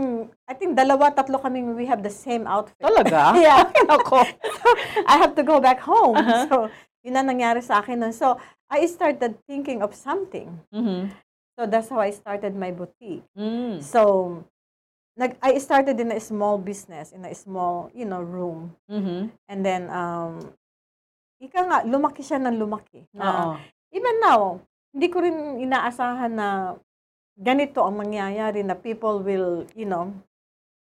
I 0.47 0.55
think 0.55 0.79
dalawa, 0.79 1.11
tatlo 1.11 1.43
kaming, 1.43 1.75
we 1.75 1.87
have 1.91 2.03
the 2.07 2.11
same 2.11 2.47
outfit. 2.47 2.79
Talaga? 2.87 3.35
yeah. 3.43 3.67
Ako. 3.91 4.23
so, 4.31 4.67
I 5.11 5.19
have 5.19 5.35
to 5.35 5.43
go 5.43 5.59
back 5.59 5.83
home. 5.83 6.23
Uh-huh. 6.23 6.47
So, 6.47 6.57
yun 7.03 7.19
na 7.19 7.23
nangyari 7.27 7.59
sa 7.59 7.83
akin 7.83 7.99
nun. 7.99 8.15
So, 8.15 8.39
I 8.71 8.87
started 8.87 9.35
thinking 9.51 9.83
of 9.83 9.91
something. 9.95 10.55
Mm-hmm. 10.71 11.11
So, 11.59 11.67
that's 11.67 11.91
how 11.91 11.99
I 11.99 12.15
started 12.15 12.55
my 12.55 12.71
boutique. 12.71 13.27
Mm. 13.35 13.83
So, 13.83 14.47
nag, 15.15 15.39
I 15.43 15.59
started 15.59 15.99
in 16.01 16.11
a 16.11 16.21
small 16.21 16.59
business, 16.59 17.13
in 17.13 17.25
a 17.25 17.35
small, 17.35 17.91
you 17.95 18.05
know, 18.05 18.23
room. 18.23 18.75
Mm-hmm. 18.91 19.31
And 19.49 19.61
then, 19.65 19.91
um, 19.91 20.55
ika 21.39 21.61
nga, 21.63 21.79
lumaki 21.87 22.23
siya 22.27 22.43
ng 22.43 22.59
lumaki. 22.59 23.07
Na, 23.15 23.55
Uh-oh. 23.55 23.55
even 23.95 24.17
now, 24.19 24.41
hindi 24.91 25.07
ko 25.11 25.23
rin 25.23 25.59
inaasahan 25.63 26.35
na 26.35 26.79
ganito 27.35 27.83
ang 27.83 27.99
mangyayari 27.99 28.63
na 28.63 28.75
people 28.75 29.23
will, 29.23 29.67
you 29.75 29.87
know, 29.87 30.15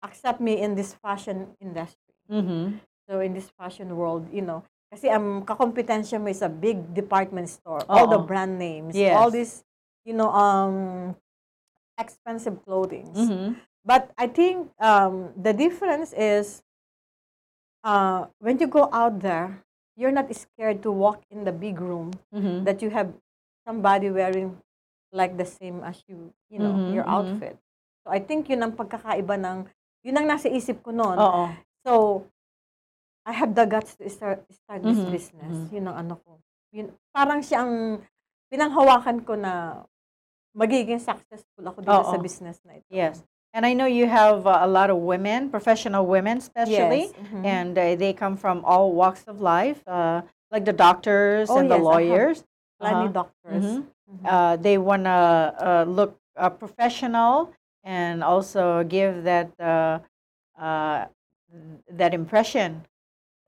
accept 0.03 0.43
me 0.43 0.59
in 0.59 0.75
this 0.75 0.95
fashion 0.99 1.55
industry. 1.63 2.15
Mm-hmm. 2.31 2.79
So 3.07 3.23
in 3.23 3.35
this 3.35 3.51
fashion 3.55 3.95
world, 3.95 4.27
you 4.31 4.43
know, 4.43 4.63
kasi 4.91 5.09
ang 5.11 5.47
kakompetensya 5.47 6.21
mo 6.21 6.29
is 6.31 6.43
a 6.43 6.51
big 6.51 6.95
department 6.95 7.49
store, 7.49 7.83
Uh-oh. 7.87 7.95
all 7.95 8.07
the 8.11 8.23
brand 8.23 8.59
names, 8.59 8.95
yes. 8.95 9.15
all 9.15 9.31
this, 9.31 9.63
you 10.05 10.15
know, 10.15 10.31
um, 10.31 11.15
expensive 11.99 12.59
clothing. 12.67 13.11
Mm-hmm. 13.15 13.59
But 13.85 14.15
I 14.17 14.31
think 14.31 14.71
um, 14.79 15.35
the 15.35 15.53
difference 15.53 16.15
is 16.15 16.63
uh, 17.83 18.27
when 18.39 18.59
you 18.59 18.67
go 18.67 18.89
out 18.93 19.21
there, 19.21 19.63
you're 19.97 20.15
not 20.15 20.31
scared 20.35 20.83
to 20.83 20.91
walk 20.91 21.23
in 21.31 21.45
the 21.45 21.53
big 21.53 21.81
room 21.81 22.15
mm-hmm. 22.35 22.65
that 22.65 22.81
you 22.81 22.91
have 22.91 23.13
somebody 23.67 24.11
wearing 24.11 24.57
like 25.13 25.37
the 25.37 25.45
same 25.45 25.83
as 25.85 26.03
you, 26.09 26.33
you 26.49 26.59
know, 26.59 26.73
mm-hmm, 26.73 26.95
your 26.95 27.05
mm-hmm. 27.05 27.37
outfit. 27.37 27.59
So 28.07 28.11
I 28.11 28.19
think 28.19 28.49
yun 28.49 28.63
ang 28.63 28.73
pagkakaiba 28.73 29.37
ng, 29.39 29.67
yun 30.03 30.17
ang 30.17 30.27
nasa 30.27 30.49
isip 30.49 30.83
ko 30.83 30.91
noon. 30.91 31.19
Oo. 31.19 31.51
So, 31.83 31.93
I 33.27 33.35
have 33.35 33.55
the 33.55 33.67
guts 33.67 33.95
to 33.99 34.11
start, 34.11 34.43
start 34.51 34.83
this 34.83 34.99
mm-hmm, 34.99 35.15
business. 35.15 35.55
Mm-hmm. 35.55 35.75
Yun 35.75 35.85
ang 35.91 35.97
ano 36.07 36.15
ko. 36.19 36.39
Yun, 36.75 36.91
parang 37.15 37.39
siyang 37.43 38.03
pinanghawakan 38.51 39.23
ko 39.23 39.39
na 39.39 39.83
magiging 40.55 40.99
successful 40.99 41.65
ako 41.65 41.79
dito 41.83 42.03
sa 42.11 42.19
business 42.19 42.59
na 42.67 42.79
ito. 42.79 42.91
Yes. 42.91 43.23
And 43.55 43.67
I 43.67 43.75
know 43.75 43.87
you 43.87 44.07
have 44.07 44.47
uh, 44.47 44.61
a 44.63 44.67
lot 44.67 44.89
of 44.89 44.97
women, 44.97 45.51
professional 45.51 46.07
women 46.07 46.39
especially, 46.39 47.01
yes. 47.01 47.13
mm-hmm. 47.13 47.45
and 47.45 47.77
uh, 47.77 47.97
they 47.97 48.13
come 48.13 48.37
from 48.37 48.65
all 48.65 48.93
walks 48.93 49.25
of 49.27 49.41
life, 49.41 49.87
uh, 49.87 50.23
like 50.51 50.65
the 50.65 50.73
doctors 50.73 51.51
oh, 51.51 51.59
and 51.59 51.69
yes, 51.69 51.79
the 51.79 51.85
lawyers. 51.85 52.45
Uh-huh. 52.81 53.09
doctors. 53.09 53.65
Mm-hmm. 53.65 53.81
Mm-hmm. 53.81 54.27
Uh, 54.27 54.57
they 54.57 54.77
want 54.79 55.05
to 55.05 55.11
uh, 55.11 55.85
look 55.87 56.19
uh, 56.37 56.51
professional 56.51 57.53
and 57.85 58.23
also 58.25 58.85
give 58.85 59.25
that 59.25 59.51
uh, 59.61 59.99
uh, 60.61 61.07
that 61.91 62.15
impression 62.15 62.85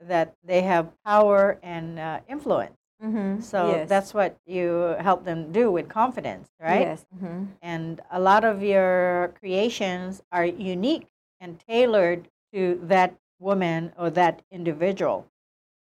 that 0.01 0.35
they 0.45 0.61
have 0.63 0.91
power 1.05 1.59
and 1.63 1.99
uh, 1.99 2.21
influence. 2.29 2.77
Mm-hmm. 3.05 3.41
So 3.41 3.69
yes. 3.69 3.89
that's 3.89 4.15
what 4.15 4.37
you 4.47 4.97
help 4.99 5.25
them 5.25 5.53
do 5.53 5.71
with 5.71 5.89
confidence, 5.89 6.49
right? 6.59 6.81
Yes. 6.81 7.05
Mm-hmm. 7.15 7.45
And 7.61 8.01
a 8.11 8.19
lot 8.19 8.45
of 8.45 8.63
your 8.63 9.35
creations 9.39 10.23
are 10.33 10.47
unique 10.47 11.07
and 11.41 11.61
tailored 11.69 12.29
to 12.55 12.81
that 12.85 13.15
woman 13.39 13.93
or 13.99 14.09
that 14.11 14.41
individual. 14.51 15.27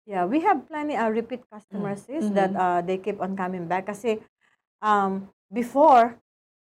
Yeah, 0.07 0.25
we 0.25 0.41
have 0.41 0.69
plenty 0.69 0.97
of 0.97 1.13
repeat 1.13 1.45
customers 1.53 2.05
mm-hmm. 2.05 2.35
that 2.35 2.57
uh, 2.57 2.81
they 2.83 2.99
keep 2.99 3.21
on 3.21 3.37
coming 3.37 3.69
back 3.69 3.87
kasi 3.87 4.21
um, 4.83 5.29
before, 5.53 6.17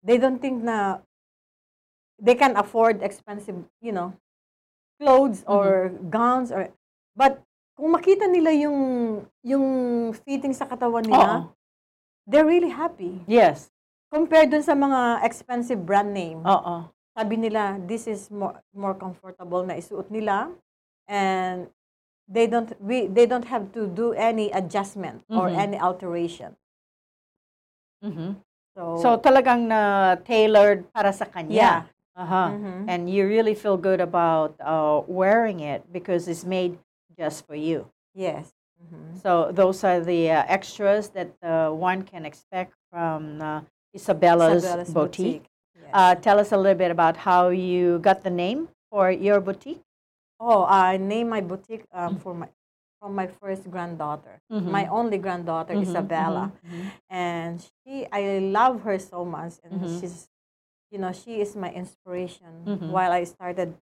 they 0.04 0.18
don't 0.18 0.40
think 0.40 0.64
na 0.64 1.00
they 2.20 2.36
can 2.36 2.56
afford 2.56 3.02
expensive, 3.04 3.56
you 3.82 3.92
know, 3.92 4.16
clothes 5.00 5.44
mm-hmm. 5.44 5.56
or 5.56 5.92
mm-hmm. 5.92 6.10
gowns 6.10 6.52
or 6.52 6.70
but 7.16 7.44
kung 7.74 7.90
makita 7.90 8.30
nila 8.30 8.54
yung 8.54 8.80
yung 9.42 9.66
fitting 10.26 10.54
sa 10.54 10.70
katawan 10.70 11.06
nila, 11.06 11.50
Oo. 11.50 11.54
they're 12.30 12.48
really 12.48 12.70
happy. 12.70 13.22
Yes. 13.26 13.70
Compared 14.14 14.54
dun 14.54 14.62
sa 14.62 14.78
mga 14.78 15.26
expensive 15.26 15.82
brand 15.82 16.14
name. 16.14 16.42
Oo. 16.46 16.90
Sabi 17.14 17.36
nila, 17.38 17.78
this 17.86 18.06
is 18.06 18.30
more 18.30 18.58
more 18.74 18.94
comfortable 18.98 19.66
na 19.66 19.78
isuot 19.78 20.10
nila 20.14 20.54
and 21.10 21.70
they 22.30 22.46
don't 22.48 22.74
we 22.80 23.10
they 23.10 23.26
don't 23.26 23.50
have 23.50 23.74
to 23.74 23.90
do 23.90 24.14
any 24.14 24.54
adjustment 24.54 25.26
mm-hmm. 25.26 25.38
or 25.38 25.50
any 25.50 25.78
alteration. 25.78 26.54
Mm-hmm. 28.06 28.38
So, 28.74 28.82
so 29.02 29.10
talagang 29.18 29.70
na 29.70 30.14
tailored 30.26 30.90
para 30.94 31.14
sa 31.14 31.26
kanya. 31.26 31.58
Yeah. 31.58 31.82
Uh-huh. 32.14 32.54
Mm-hmm. 32.54 32.90
And 32.90 33.10
you 33.10 33.26
really 33.26 33.58
feel 33.58 33.78
good 33.78 33.98
about 33.98 34.54
uh, 34.62 35.02
wearing 35.10 35.62
it 35.66 35.82
because 35.90 36.30
it's 36.30 36.46
made 36.46 36.78
just 37.18 37.46
for 37.48 37.56
you. 37.56 37.90
Yes. 38.14 38.54
Mm-hmm. 38.84 39.18
So 39.20 39.52
those 39.52 39.84
are 39.84 40.00
the 40.00 40.32
uh, 40.32 40.44
extras 40.48 41.10
that 41.10 41.32
uh, 41.42 41.70
one 41.70 42.04
can 42.04 42.26
expect 42.26 42.74
from 42.92 43.42
uh, 43.42 43.62
Isabella's, 43.94 44.64
Isabella's 44.64 44.90
Boutique. 44.90 45.26
boutique. 45.26 45.50
Yes. 45.76 45.90
Uh, 45.94 46.16
tell 46.16 46.40
us 46.40 46.52
a 46.52 46.58
little 46.58 46.78
bit 46.78 46.92
about 46.92 47.18
how 47.18 47.50
you 47.50 48.00
got 48.00 48.24
the 48.24 48.30
name 48.30 48.70
for 48.92 49.12
your 49.12 49.40
boutique. 49.40 49.82
Oh, 50.40 50.66
I 50.66 50.98
named 50.98 51.30
my 51.30 51.42
boutique 51.42 51.86
um, 51.94 52.20
for 52.20 52.34
my 52.34 52.50
from 53.04 53.16
my 53.16 53.28
first 53.28 53.70
granddaughter, 53.70 54.40
mm-hmm. 54.50 54.72
my 54.72 54.88
only 54.88 55.18
granddaughter, 55.18 55.74
mm-hmm, 55.74 55.92
Isabella, 55.92 56.54
mm-hmm, 56.56 56.76
mm-hmm. 56.80 56.88
and 57.10 57.60
she, 57.84 58.08
I 58.10 58.40
love 58.40 58.84
her 58.84 58.98
so 58.98 59.26
much, 59.26 59.56
and 59.62 59.82
mm-hmm. 59.82 60.00
she's, 60.00 60.30
you 60.90 61.00
know, 61.00 61.12
she 61.12 61.42
is 61.42 61.54
my 61.54 61.70
inspiration. 61.70 62.64
Mm-hmm. 62.64 62.92
While 62.92 63.12
I 63.12 63.26
started, 63.26 63.76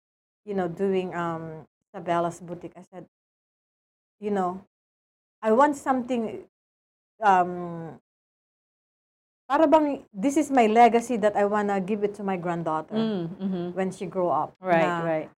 you 0.45 0.53
know, 0.53 0.69
doing 0.69 1.13
um, 1.13 1.67
Isabella's 1.83 2.39
boutique, 2.39 2.71
I 2.77 2.83
said, 2.93 3.07
you 4.19 4.31
know, 4.31 4.63
I 5.41 5.51
want 5.51 5.75
something. 5.75 6.45
Um, 7.21 7.99
para 9.49 9.67
bang 9.67 10.05
this 10.13 10.37
is 10.37 10.51
my 10.51 10.67
legacy 10.67 11.17
that 11.17 11.35
I 11.35 11.43
wanna 11.43 11.81
give 11.81 12.03
it 12.03 12.13
to 12.15 12.23
my 12.23 12.37
granddaughter 12.37 12.95
mm, 12.95 13.73
when 13.73 13.91
she 13.91 14.05
grow 14.05 14.29
up. 14.29 14.55
Right, 14.61 14.85
na, 14.85 15.03
right 15.03 15.29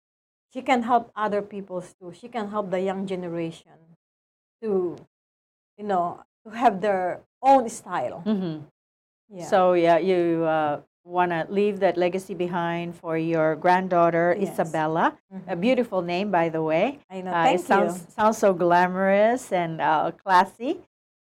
she 0.53 0.61
can 0.61 0.83
help 0.83 1.11
other 1.15 1.41
people 1.41 1.81
too. 1.81 2.11
She 2.13 2.27
can 2.27 2.49
help 2.49 2.71
the 2.71 2.79
young 2.79 3.07
generation 3.07 3.95
to, 4.61 4.97
you 5.77 5.83
know, 5.85 6.23
to 6.45 6.51
have 6.51 6.81
their 6.81 7.21
own 7.41 7.69
style. 7.69 8.23
Mm-hmm. 8.25 8.65
Yeah. 9.29 9.47
So 9.47 9.73
yeah, 9.73 9.97
you 9.97 10.43
uh, 10.43 10.81
want 11.03 11.31
to 11.31 11.45
leave 11.49 11.79
that 11.79 11.97
legacy 11.97 12.33
behind 12.33 12.95
for 12.95 13.17
your 13.17 13.55
granddaughter 13.55 14.35
yes. 14.39 14.53
Isabella. 14.53 15.17
Mm-hmm. 15.33 15.49
A 15.49 15.55
beautiful 15.55 16.01
name, 16.01 16.31
by 16.31 16.49
the 16.49 16.61
way. 16.61 16.99
I 17.09 17.21
know. 17.21 17.31
Uh, 17.31 17.43
Thank 17.43 17.59
it 17.59 17.65
sounds 17.65 17.97
you. 17.99 18.07
sounds 18.15 18.37
so 18.37 18.53
glamorous 18.53 19.51
and 19.51 19.81
uh, 19.81 20.11
classy. 20.11 20.79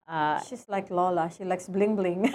Uh, 0.08 0.42
She's 0.44 0.66
like 0.68 0.90
Lola. 0.90 1.32
She 1.36 1.44
likes 1.44 1.68
bling 1.68 1.96
bling. 1.96 2.26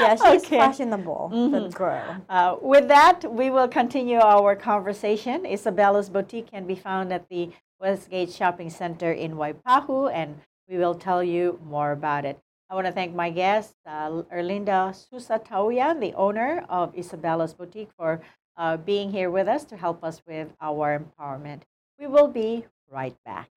yeah, 0.00 0.16
she's 0.16 0.44
okay. 0.44 0.58
fashionable, 0.58 1.30
mm-hmm. 1.32 1.70
girl. 1.70 2.16
Uh, 2.28 2.56
with 2.60 2.88
that, 2.88 3.22
we 3.30 3.50
will 3.50 3.68
continue 3.68 4.18
our 4.18 4.56
conversation. 4.56 5.46
Isabella's 5.46 6.10
Boutique 6.10 6.50
can 6.50 6.66
be 6.66 6.74
found 6.74 7.12
at 7.12 7.28
the 7.28 7.50
Westgate 7.80 8.32
Shopping 8.32 8.70
Center 8.70 9.12
in 9.12 9.34
Waipahu, 9.36 10.12
and 10.12 10.40
we 10.68 10.76
will 10.76 10.94
tell 10.94 11.22
you 11.22 11.60
more 11.64 11.92
about 11.92 12.24
it. 12.24 12.38
I 12.70 12.74
want 12.74 12.86
to 12.86 12.92
thank 12.92 13.14
my 13.14 13.30
guest, 13.30 13.74
uh, 13.86 14.22
Erlinda 14.32 14.94
Susa 14.94 15.38
Tauyan, 15.38 16.00
the 16.00 16.12
owner 16.14 16.64
of 16.68 16.94
Isabella's 16.94 17.54
Boutique, 17.54 17.92
for 17.96 18.20
uh, 18.56 18.76
being 18.76 19.10
here 19.10 19.30
with 19.30 19.48
us 19.48 19.64
to 19.64 19.76
help 19.76 20.04
us 20.04 20.20
with 20.26 20.48
our 20.60 20.98
empowerment. 20.98 21.62
We 21.98 22.06
will 22.06 22.28
be 22.28 22.66
right 22.90 23.16
back. 23.24 23.48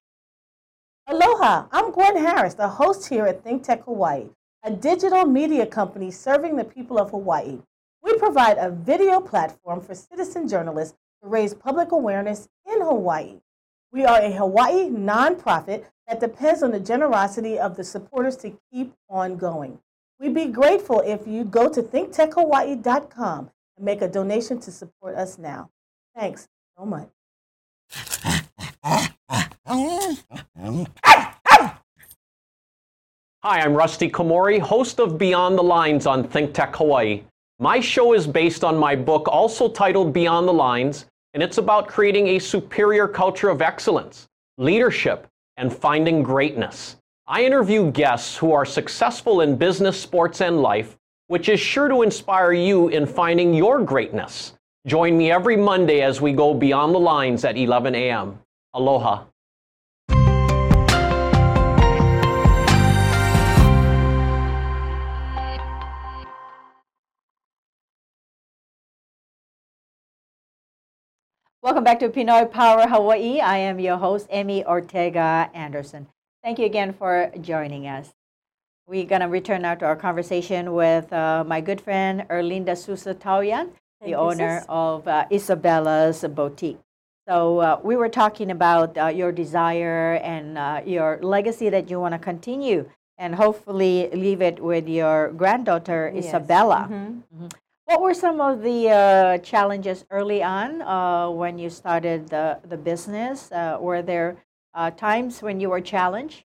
Aloha, 1.06 1.66
I'm 1.72 1.90
Gwen 1.90 2.16
Harris, 2.16 2.54
the 2.54 2.68
host 2.68 3.08
here 3.08 3.26
at 3.26 3.44
Think 3.44 3.64
Tech 3.64 3.84
Hawaii 3.84 4.30
a 4.64 4.70
digital 4.70 5.24
media 5.24 5.66
company 5.66 6.10
serving 6.10 6.54
the 6.54 6.64
people 6.64 6.96
of 6.98 7.10
Hawaii. 7.10 7.58
We 8.00 8.16
provide 8.16 8.58
a 8.58 8.70
video 8.70 9.18
platform 9.18 9.80
for 9.80 9.94
citizen 9.94 10.46
journalists 10.46 10.96
to 11.20 11.28
raise 11.28 11.52
public 11.52 11.90
awareness 11.90 12.48
in 12.72 12.80
Hawaii. 12.80 13.40
We 13.92 14.06
are 14.06 14.22
a 14.22 14.32
Hawaii 14.32 14.88
nonprofit 14.88 15.84
that 16.08 16.18
depends 16.18 16.62
on 16.62 16.70
the 16.70 16.80
generosity 16.80 17.58
of 17.58 17.76
the 17.76 17.84
supporters 17.84 18.36
to 18.38 18.56
keep 18.72 18.94
on 19.10 19.36
going. 19.36 19.78
We'd 20.18 20.34
be 20.34 20.46
grateful 20.46 21.02
if 21.04 21.26
you'd 21.26 21.50
go 21.50 21.68
to 21.68 21.82
thinktechhawaii.com 21.82 23.50
and 23.76 23.84
make 23.84 24.00
a 24.00 24.08
donation 24.08 24.58
to 24.60 24.70
support 24.70 25.14
us 25.16 25.36
now. 25.36 25.68
Thanks 26.16 26.48
so 26.78 26.86
much. 26.86 27.10
Hi, 33.44 33.60
I'm 33.60 33.74
Rusty 33.74 34.10
Komori, 34.10 34.58
host 34.58 35.00
of 35.00 35.18
Beyond 35.18 35.58
the 35.58 35.62
Lines 35.62 36.06
on 36.06 36.24
ThinkTech 36.24 36.76
Hawaii. 36.76 37.24
My 37.58 37.78
show 37.78 38.14
is 38.14 38.26
based 38.26 38.64
on 38.64 38.78
my 38.78 38.96
book, 38.96 39.28
also 39.28 39.68
titled 39.68 40.14
Beyond 40.14 40.48
the 40.48 40.52
Lines, 40.52 41.04
and 41.34 41.42
it's 41.42 41.58
about 41.58 41.88
creating 41.88 42.28
a 42.28 42.38
superior 42.38 43.08
culture 43.08 43.48
of 43.48 43.62
excellence, 43.62 44.28
leadership, 44.58 45.26
and 45.56 45.72
finding 45.72 46.22
greatness. 46.22 46.96
I 47.26 47.44
interview 47.44 47.90
guests 47.90 48.36
who 48.36 48.52
are 48.52 48.64
successful 48.64 49.40
in 49.40 49.56
business, 49.56 50.00
sports, 50.00 50.40
and 50.40 50.60
life 50.60 50.96
which 51.32 51.48
is 51.48 51.58
sure 51.58 51.88
to 51.88 52.02
inspire 52.02 52.52
you 52.52 52.88
in 52.88 53.06
finding 53.06 53.54
your 53.54 53.82
greatness. 53.82 54.52
Join 54.86 55.16
me 55.16 55.30
every 55.30 55.56
Monday 55.56 56.02
as 56.02 56.20
we 56.20 56.34
go 56.34 56.52
beyond 56.52 56.94
the 56.94 56.98
lines 56.98 57.42
at 57.46 57.56
11 57.56 57.94
a.m. 57.94 58.38
Aloha. 58.74 59.24
Welcome 71.62 71.84
back 71.84 72.00
to 72.00 72.08
Pinoy 72.08 72.50
Power 72.50 72.88
Hawaii. 72.88 73.40
I 73.40 73.58
am 73.58 73.78
your 73.78 73.96
host, 73.96 74.26
Emmie 74.30 74.64
Ortega 74.64 75.48
Anderson. 75.54 76.08
Thank 76.42 76.58
you 76.58 76.66
again 76.66 76.92
for 76.92 77.30
joining 77.40 77.86
us. 77.86 78.12
We're 78.88 79.06
going 79.06 79.20
to 79.20 79.28
return 79.28 79.62
now 79.62 79.76
to 79.76 79.84
our 79.84 79.94
conversation 79.96 80.74
with 80.74 81.12
uh, 81.12 81.44
my 81.46 81.60
good 81.60 81.80
friend, 81.80 82.24
Erlinda 82.28 82.76
Susa 82.76 83.14
Tauyan, 83.14 83.70
the 84.00 84.10
you, 84.10 84.16
owner 84.16 84.58
sis. 84.60 84.66
of 84.68 85.06
uh, 85.06 85.26
Isabella's 85.30 86.24
Boutique. 86.34 86.78
So, 87.28 87.60
uh, 87.60 87.80
we 87.84 87.94
were 87.94 88.08
talking 88.08 88.50
about 88.50 88.98
uh, 88.98 89.06
your 89.06 89.30
desire 89.30 90.14
and 90.24 90.58
uh, 90.58 90.80
your 90.84 91.20
legacy 91.22 91.68
that 91.68 91.88
you 91.88 92.00
want 92.00 92.12
to 92.14 92.18
continue 92.18 92.90
and 93.18 93.36
hopefully 93.36 94.10
leave 94.12 94.42
it 94.42 94.58
with 94.58 94.88
your 94.88 95.30
granddaughter, 95.30 96.10
Yes. 96.12 96.24
Isabella. 96.26 96.88
Mhm. 96.90 97.52
What 97.92 98.00
were 98.00 98.14
some 98.16 98.40
of 98.40 98.62
the 98.64 98.88
uh, 98.88 99.38
challenges 99.44 100.06
early 100.08 100.42
on 100.42 100.80
uh, 100.80 101.28
when 101.28 101.58
you 101.58 101.68
started 101.68 102.26
the, 102.32 102.56
the 102.66 102.78
business? 102.78 103.52
Uh, 103.52 103.76
were 103.78 104.00
there 104.00 104.40
uh, 104.72 104.90
times 104.92 105.42
when 105.42 105.60
you 105.60 105.68
were 105.68 105.82
challenged? 105.82 106.44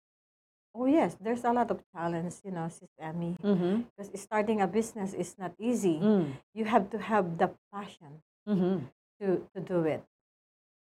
Oh 0.72 0.86
yes, 0.86 1.16
there's 1.20 1.42
a 1.42 1.50
lot 1.50 1.72
of 1.72 1.82
challenge, 1.90 2.34
you 2.44 2.52
know, 2.52 2.68
Sis 2.70 2.94
Emmie. 3.00 3.34
Mm-hmm. 3.42 3.82
Because 3.90 4.14
starting 4.22 4.60
a 4.60 4.68
business 4.68 5.14
is 5.14 5.34
not 5.36 5.50
easy. 5.58 5.98
Mm. 5.98 6.30
You 6.54 6.64
have 6.64 6.88
to 6.94 6.98
have 7.02 7.36
the 7.38 7.50
passion 7.74 8.22
Mm-hmm. 8.48 8.86
to, 9.20 9.42
to 9.54 9.60
do 9.60 9.82
it. 9.82 10.02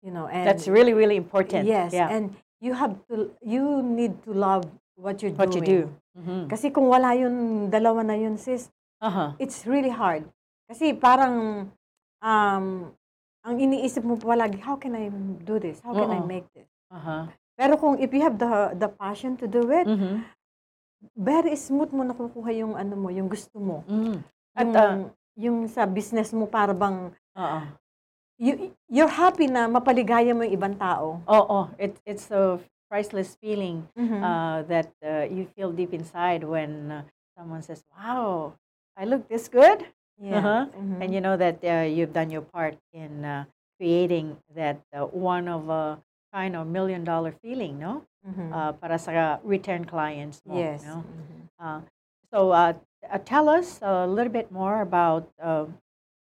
You 0.03 0.11
know, 0.11 0.27
and 0.27 0.49
That's 0.49 0.67
really, 0.67 0.95
really 0.95 1.15
important. 1.17 1.69
Yes, 1.69 1.93
Yeah. 1.95 2.11
and 2.11 2.35
you 2.61 2.75
have 2.75 2.99
to 3.07 3.31
you 3.41 3.83
need 3.87 4.19
to 4.27 4.33
love 4.35 4.67
what 4.99 5.23
you're 5.23 5.31
what 5.39 5.55
you 5.55 5.61
doing. 5.63 5.79
do. 5.87 5.95
Mm-hmm. 6.19 6.43
Kasi 6.51 6.71
kung 6.75 6.91
wala 6.91 7.15
yun, 7.15 7.71
dalawa 7.71 8.03
na 8.03 8.15
yun, 8.19 8.35
sis, 8.37 8.67
Uh-huh. 9.01 9.33
it's 9.39 9.65
really 9.65 9.89
hard. 9.95 10.27
Kasi 10.71 10.95
parang, 10.95 11.67
um, 12.23 12.65
ang 13.43 13.57
iniisip 13.59 14.07
mo 14.07 14.15
palagi, 14.15 14.63
how 14.63 14.79
can 14.79 14.95
I 14.95 15.11
do 15.43 15.59
this? 15.59 15.83
How 15.83 15.91
can 15.91 16.15
I 16.15 16.23
Oo. 16.23 16.31
make 16.31 16.47
this? 16.55 16.71
Uh-huh. 16.95 17.27
Pero 17.59 17.75
kung 17.75 17.99
if 17.99 18.15
you 18.15 18.23
have 18.23 18.39
the 18.39 18.79
the 18.79 18.87
passion 18.87 19.35
to 19.35 19.51
do 19.51 19.67
it, 19.75 19.83
Mm-hmm. 19.91 20.23
very 21.19 21.57
smooth 21.59 21.91
mo 21.91 22.07
nakukuha 22.07 22.55
yung 22.55 22.79
ano 22.79 22.95
mo, 22.95 23.09
yung 23.11 23.27
gusto 23.27 23.59
mo. 23.59 23.83
Mm-hmm. 23.91 24.17
At, 24.55 24.69
Yung, 24.71 24.77
uh, 24.79 25.03
yung 25.41 25.59
sa 25.67 25.89
business 25.91 26.31
mo 26.31 26.45
para 26.47 26.71
bang 26.71 27.11
uh-uh. 27.35 27.65
you, 28.39 28.71
you're 28.87 29.11
happy 29.11 29.49
na 29.51 29.67
mapaligaya 29.67 30.31
mo 30.37 30.45
yung 30.47 30.55
ibang 30.55 30.77
tao. 30.79 31.19
Oh, 31.27 31.45
oh, 31.51 31.67
it, 31.81 31.97
it's 32.07 32.31
a 32.31 32.61
priceless 32.87 33.35
feeling 33.43 33.87
Mhm. 33.99 34.21
uh, 34.23 34.59
that 34.71 34.91
uh, 35.03 35.25
you 35.27 35.51
feel 35.57 35.73
deep 35.75 35.91
inside 35.91 36.45
when 36.47 36.91
uh, 36.91 37.03
someone 37.35 37.63
says, 37.65 37.83
wow, 37.97 38.53
I 38.95 39.03
look 39.09 39.27
this 39.27 39.49
good. 39.51 39.83
Yeah. 40.21 40.39
uh-huh. 40.39 40.67
Mhm. 40.77 41.03
And 41.03 41.15
you 41.15 41.21
know 41.21 41.37
that 41.37 41.59
uh, 41.65 41.85
you've 41.89 42.13
done 42.13 42.31
your 42.31 42.43
part 42.43 42.77
in 42.93 43.25
uh, 43.25 43.45
creating 43.79 44.37
that 44.55 44.81
uh, 44.93 45.07
one 45.07 45.49
of 45.49 45.69
a 45.69 45.99
kind 46.33 46.55
of 46.55 46.67
million 46.69 47.05
dollar 47.05 47.33
feeling, 47.43 47.79
no? 47.79 48.05
Mhm. 48.27 48.53
Uh, 48.53 48.73
para 48.77 48.99
sa 48.99 49.41
return 49.43 49.85
clients 49.85 50.43
mo, 50.45 50.61
yes. 50.61 50.85
no? 50.85 51.03
Mhm. 51.03 51.41
Uh, 51.59 51.81
so 52.31 52.51
uh, 52.53 52.73
uh, 53.09 53.19
tell 53.25 53.49
us 53.49 53.81
a 53.83 54.07
little 54.07 54.33
bit 54.33 54.53
more 54.53 54.83
about, 54.83 55.27
uh, 55.43 55.65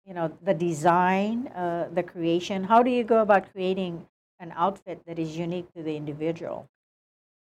you 0.08 0.14
know, 0.16 0.32
the 0.42 0.54
design, 0.54 1.48
uh, 1.54 1.90
the 1.94 2.04
creation. 2.04 2.64
How 2.64 2.82
do 2.82 2.90
you 2.90 3.04
go 3.04 3.22
about 3.22 3.52
creating 3.52 4.08
an 4.40 4.52
outfit 4.56 5.04
that 5.06 5.20
is 5.20 5.38
unique 5.38 5.68
to 5.76 5.84
the 5.84 5.96
individual? 5.96 6.66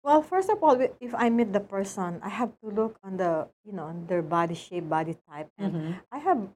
Well, 0.09 0.25
first 0.25 0.49
of 0.49 0.57
all, 0.65 0.73
if 0.81 1.13
I 1.13 1.29
meet 1.29 1.53
the 1.53 1.61
person, 1.61 2.17
I 2.25 2.33
have 2.33 2.57
to 2.65 2.73
look 2.73 2.97
on 3.05 3.21
the, 3.21 3.45
you 3.61 3.77
know, 3.77 3.93
on 3.93 4.09
their 4.09 4.25
body 4.25 4.57
shape, 4.57 4.89
body 4.89 5.21
type, 5.29 5.53
and 5.61 5.77
Mhm. 5.77 6.01
I 6.09 6.17
have 6.25 6.49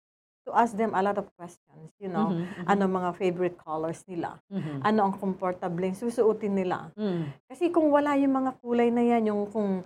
to 0.48 0.56
ask 0.56 0.72
them 0.72 0.96
a 0.96 1.04
lot 1.04 1.20
of 1.20 1.28
questions. 1.36 1.92
You 2.00 2.08
know, 2.08 2.32
Mhm, 2.32 2.48
mhm. 2.48 2.64
ano 2.64 2.88
mga 2.88 3.10
favorite 3.20 3.60
colors 3.60 4.08
nila, 4.08 4.40
Mhm. 4.48 4.80
ano 4.88 4.98
ang 5.04 5.14
comfortable 5.20 5.84
susuotin 5.92 6.56
nila. 6.56 6.96
Mm. 6.96 7.28
Kasi 7.44 7.68
kung 7.68 7.92
wala 7.92 8.16
yung 8.16 8.32
mga 8.40 8.56
kulay 8.64 8.88
na 8.88 9.04
yan, 9.04 9.28
yung 9.28 9.44
kung 9.52 9.84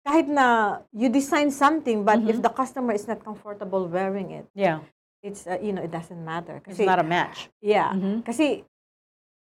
kahit 0.00 0.24
na 0.32 0.80
you 0.96 1.12
design 1.12 1.52
something, 1.52 2.00
but 2.00 2.24
if 2.24 2.40
Mhm. 2.40 2.48
the 2.48 2.52
customer 2.56 2.96
is 2.96 3.04
not 3.04 3.20
comfortable 3.20 3.84
wearing 3.92 4.32
it, 4.32 4.48
Yeah, 4.56 4.80
it's 5.20 5.44
uh, 5.44 5.60
you 5.60 5.76
know 5.76 5.84
it 5.84 5.92
doesn't 5.92 6.24
matter. 6.24 6.64
it's 6.64 6.80
Kasi 6.80 6.88
not 6.88 6.96
a 6.96 7.04
match. 7.04 7.52
yeah, 7.60 7.92
Mhm. 7.92 8.24
kasi 8.24 8.64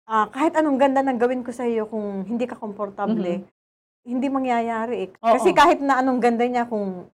ah, 0.05 0.29
kahit 0.29 0.53
anong 0.55 0.77
ganda 0.77 1.01
ng 1.01 1.17
gawin 1.17 1.41
ko 1.41 1.49
sa 1.49 1.65
iyo 1.65 1.85
kung 1.85 2.23
hindi 2.23 2.45
ka 2.45 2.55
komportable, 2.55 3.45
hindi 4.05 4.27
mangyayari 4.29 4.95
eh. 5.01 5.09
Kasi 5.17 5.49
kahit 5.51 5.81
na 5.81 5.97
anong 5.99 6.21
ganda 6.21 6.45
niya 6.45 6.63
kung 6.63 7.09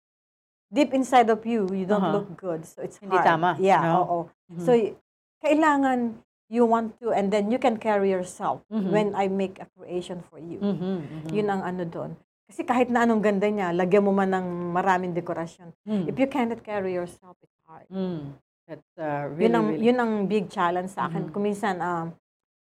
deep 0.68 0.92
inside 0.92 1.28
of 1.28 1.40
you, 1.44 1.68
you 1.72 1.84
don't 1.84 2.00
Uh-huh. 2.02 2.20
look 2.20 2.30
good. 2.36 2.64
So 2.64 2.84
it's 2.84 3.00
Hindi 3.00 3.16
hard. 3.16 3.28
tama, 3.28 3.50
Yeah, 3.60 3.84
no? 3.84 3.96
oo. 3.98 4.18
Mhm. 4.52 4.64
So 4.64 4.72
y- 4.72 4.96
kailangan 5.40 6.20
you 6.52 6.68
want 6.68 7.00
to 7.00 7.16
and 7.16 7.32
then 7.32 7.48
you 7.48 7.56
can 7.56 7.80
carry 7.80 8.12
yourself 8.12 8.60
Mhm. 8.68 8.92
when 8.92 9.08
I 9.16 9.32
make 9.32 9.56
a 9.58 9.68
creation 9.72 10.20
for 10.22 10.36
you. 10.36 10.60
Mhm, 10.60 10.84
mhm. 11.00 11.30
Yun 11.32 11.48
ang 11.48 11.64
ano 11.64 11.84
doon. 11.84 12.12
Kasi 12.44 12.68
kahit 12.68 12.92
na 12.92 13.08
anong 13.08 13.24
ganda 13.24 13.48
niya, 13.48 13.72
lagyan 13.72 14.04
mo 14.04 14.12
man 14.12 14.28
ng 14.30 14.48
maraming 14.76 15.16
dekorasyon. 15.16 15.72
Mm. 15.88 16.12
If 16.12 16.20
you 16.20 16.28
cannot 16.28 16.60
carry 16.62 16.92
yourself, 16.92 17.40
it's 17.40 17.56
hard. 17.64 17.88
Mm. 17.88 18.36
That's 18.68 18.92
uh, 18.98 19.32
really, 19.32 19.48
yun 19.48 19.54
ang 19.54 19.66
really. 19.72 19.86
yun 19.88 19.98
ang 19.98 20.12
big 20.28 20.46
challenge 20.48 20.92
sa 20.92 21.08
akin. 21.08 21.28
Mhm. 21.28 21.32
Kung 21.32 21.44
minsan 21.46 21.80
um, 21.80 22.12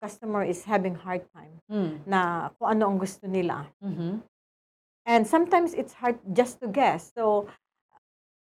customer 0.00 0.42
is 0.42 0.64
having 0.64 0.96
hard 0.96 1.22
time 1.30 1.60
Mm. 1.68 2.00
na 2.08 2.20
kung 2.56 2.72
ano 2.72 2.88
ang 2.88 2.98
gusto 2.98 3.28
nila. 3.28 3.68
Mhm. 3.84 4.24
And 5.04 5.22
sometimes 5.24 5.76
it's 5.76 5.92
hard 5.94 6.16
just 6.32 6.58
to 6.60 6.66
guess. 6.66 7.12
So 7.12 7.46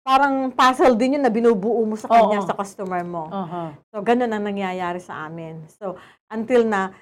parang 0.02 0.54
puzzle 0.54 0.94
din 0.94 1.18
yun 1.18 1.24
na 1.26 1.34
binubuo 1.34 1.82
mo 1.82 1.98
sa 1.98 2.06
kanya 2.06 2.42
Oo. 2.42 2.46
sa 2.46 2.54
customer 2.54 3.02
mo. 3.02 3.26
Uh-huh. 3.26 3.70
So 3.90 4.02
ganun 4.02 4.30
ang 4.30 4.46
nangyayari 4.46 5.02
sa 5.02 5.26
amin. 5.26 5.66
So 5.70 5.98
until 6.30 6.66
na 6.66 6.94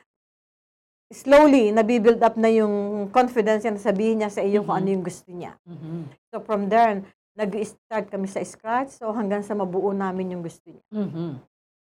slowly 1.11 1.69
nabibuild 1.69 2.23
up 2.23 2.35
na 2.35 2.49
yung 2.49 3.07
confidence 3.11 3.63
niya 3.63 3.75
na 3.75 3.83
sabihin 3.83 4.15
niya 4.19 4.31
sa 4.31 4.41
iyo 4.41 4.63
kung 4.63 4.75
Mhm. 4.75 4.81
ano 4.81 4.89
yung 4.89 5.05
gusto 5.05 5.29
niya. 5.29 5.51
Mhm. 5.67 5.99
So 6.31 6.39
from 6.41 6.67
there, 6.67 7.03
nag-start 7.35 8.09
kami 8.09 8.25
sa 8.25 8.41
scratch. 8.41 8.95
So 8.97 9.11
hanggang 9.11 9.43
sa 9.43 9.53
mabuo 9.53 9.91
namin 9.91 10.33
yung 10.33 10.43
gusto 10.43 10.63
niya. 10.65 10.83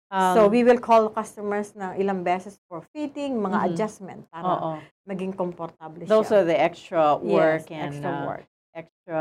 Mhm. 0.09 0.35
so 0.35 0.45
Um, 0.47 0.51
we 0.51 0.65
will 0.65 0.81
call 0.81 1.09
customers 1.13 1.77
na 1.77 1.93
ilang 1.93 2.25
beses 2.25 2.57
for 2.69 2.81
fitting, 2.97 3.37
mga 3.41 3.59
Mhm. 3.61 3.67
adjustment 3.69 4.21
para 4.33 4.49
oo. 4.49 4.73
maging 5.05 5.33
komportable 5.37 6.01
siya. 6.01 6.09
Those 6.09 6.33
are 6.33 6.45
the 6.45 6.57
extra 6.57 7.17
work 7.21 7.69
yes, 7.69 7.77
and 7.77 7.93
extra 7.93 8.13
uh, 8.13 8.27
work. 8.27 8.47
extra 8.73 9.21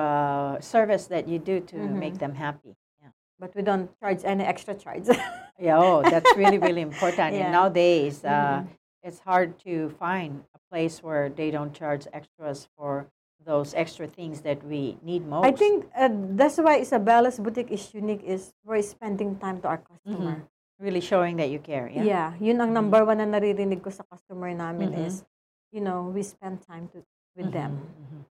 service 0.61 1.07
that 1.07 1.27
you 1.27 1.39
do 1.39 1.59
to 1.59 1.75
make 1.77 2.15
Mhm. 2.15 2.19
them 2.19 2.33
happy. 2.35 2.71
Yeah. 3.01 3.09
But 3.39 3.51
we 3.55 3.63
don't 3.63 3.89
charge 3.99 4.23
any 4.23 4.43
extra 4.45 4.75
charge. 4.75 5.07
Yeah, 5.57 5.81
oh, 5.81 6.05
that's 6.05 6.37
really, 6.37 6.61
really 6.61 6.85
important. 6.85 7.33
And 7.33 7.49
Yeah. 7.49 7.49
nowadays, 7.49 8.21
uh, 8.21 8.61
Mhm. 8.61 8.69
it's 9.01 9.25
hard 9.25 9.57
to 9.65 9.89
find 9.97 10.45
a 10.53 10.61
place 10.69 11.01
where 11.01 11.33
they 11.33 11.49
don't 11.49 11.73
charge 11.73 12.05
extras 12.13 12.69
for 12.77 13.09
those 13.41 13.73
extra 13.73 14.05
things 14.05 14.45
that 14.45 14.61
we 14.61 15.01
need 15.01 15.25
most. 15.25 15.49
I 15.49 15.51
think 15.57 15.89
uh, 15.97 16.13
that's 16.37 16.61
why 16.61 16.77
Isabella's 16.77 17.41
boutique 17.41 17.73
is 17.73 17.89
unique 17.89 18.21
is 18.21 18.53
we're 18.61 18.85
spending 18.85 19.33
time 19.41 19.57
to 19.65 19.67
our 19.73 19.81
customer. 19.81 20.45
Really 20.79 21.01
showing 21.01 21.37
that 21.37 21.49
you 21.49 21.59
care. 21.59 21.89
Yeah. 21.89 22.03
Yeah, 22.03 22.27
yun 22.39 22.61
ang 22.61 22.73
number 22.73 23.03
one 23.05 23.17
na 23.17 23.25
naririnig 23.25 23.81
ko 23.81 23.89
sa 23.89 24.03
customer 24.05 24.53
namin 24.53 24.93
Mhm. 24.93 25.05
is, 25.09 25.25
you 25.73 25.81
know, 25.81 26.09
we 26.13 26.21
spend 26.21 26.61
time 26.61 26.87
to 26.93 27.01
with 27.37 27.51
them. 27.53 27.81
Mhm. 27.97 28.21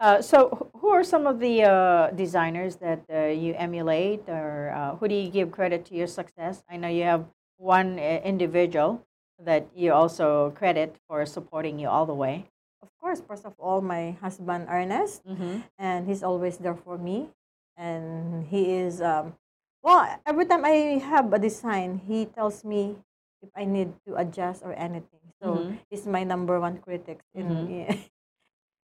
Uh, 0.00 0.18
so, 0.24 0.48
wh- 0.48 0.80
who 0.80 0.88
are 0.88 1.04
some 1.04 1.28
of 1.28 1.40
the 1.40 1.60
uh, 1.64 2.08
designers 2.16 2.76
that 2.80 3.04
uh, 3.12 3.28
you 3.28 3.52
emulate, 3.56 4.24
or 4.28 4.72
uh, 4.72 4.96
who 4.96 5.08
do 5.08 5.14
you 5.14 5.28
give 5.28 5.52
credit 5.52 5.84
to 5.88 5.94
your 5.94 6.08
success? 6.08 6.64
I 6.68 6.76
know 6.80 6.88
you 6.88 7.04
have 7.04 7.28
one 7.60 8.00
uh, 8.00 8.20
individual 8.24 9.04
that 9.40 9.68
you 9.76 9.92
also 9.92 10.52
credit 10.56 10.96
for 11.08 11.24
supporting 11.28 11.76
you 11.80 11.88
all 11.88 12.04
the 12.08 12.16
way. 12.16 12.48
Of 12.80 12.88
course, 13.00 13.20
first 13.20 13.44
of 13.44 13.52
all, 13.60 13.80
my 13.84 14.16
husband 14.24 14.68
Ernest, 14.72 15.20
Mm-hmm. 15.28 15.68
and 15.76 16.08
he's 16.08 16.24
always 16.24 16.56
there 16.56 16.76
for 16.76 16.96
me, 16.96 17.28
and 17.76 18.44
he 18.48 18.72
is 18.80 19.00
um, 19.04 19.36
well. 19.82 20.20
Every 20.26 20.46
time 20.46 20.64
I 20.64 20.98
have 21.02 21.32
a 21.32 21.38
design, 21.38 21.98
he 22.06 22.26
tells 22.26 22.64
me 22.64 22.96
if 23.42 23.48
I 23.56 23.64
need 23.64 23.92
to 24.06 24.16
adjust 24.16 24.62
or 24.62 24.72
anything. 24.74 25.20
So 25.42 25.64
Mhm. 25.64 25.78
he's 25.90 26.06
my 26.06 26.24
number 26.24 26.60
one 26.60 26.78
critic. 26.78 27.20
In, 27.34 27.46
Mhm. 27.46 27.68
yeah. 27.70 27.90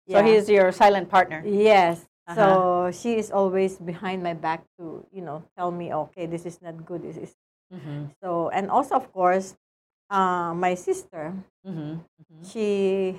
So 0.09 0.23
he's 0.23 0.49
your 0.49 0.71
silent 0.73 1.11
partner. 1.11 1.43
Yes. 1.45 2.07
Uh-huh. 2.27 2.35
So 2.35 2.47
she 2.95 3.19
is 3.19 3.31
always 3.31 3.79
behind 3.79 4.23
my 4.23 4.35
back 4.35 4.63
to, 4.79 5.05
you 5.13 5.23
know, 5.23 5.43
tell 5.59 5.71
me, 5.71 5.93
okay, 5.93 6.27
this 6.27 6.47
is 6.47 6.63
not 6.63 6.85
good. 6.87 7.03
This 7.03 7.17
is 7.19 7.35
Mm-hmm. 7.75 8.15
so, 8.23 8.49
and 8.55 8.71
also 8.71 8.95
of 8.95 9.11
course, 9.13 9.57
uh, 10.11 10.55
my 10.55 10.75
sister, 10.79 11.35
Mm-hmm. 11.67 12.43
she 12.47 12.67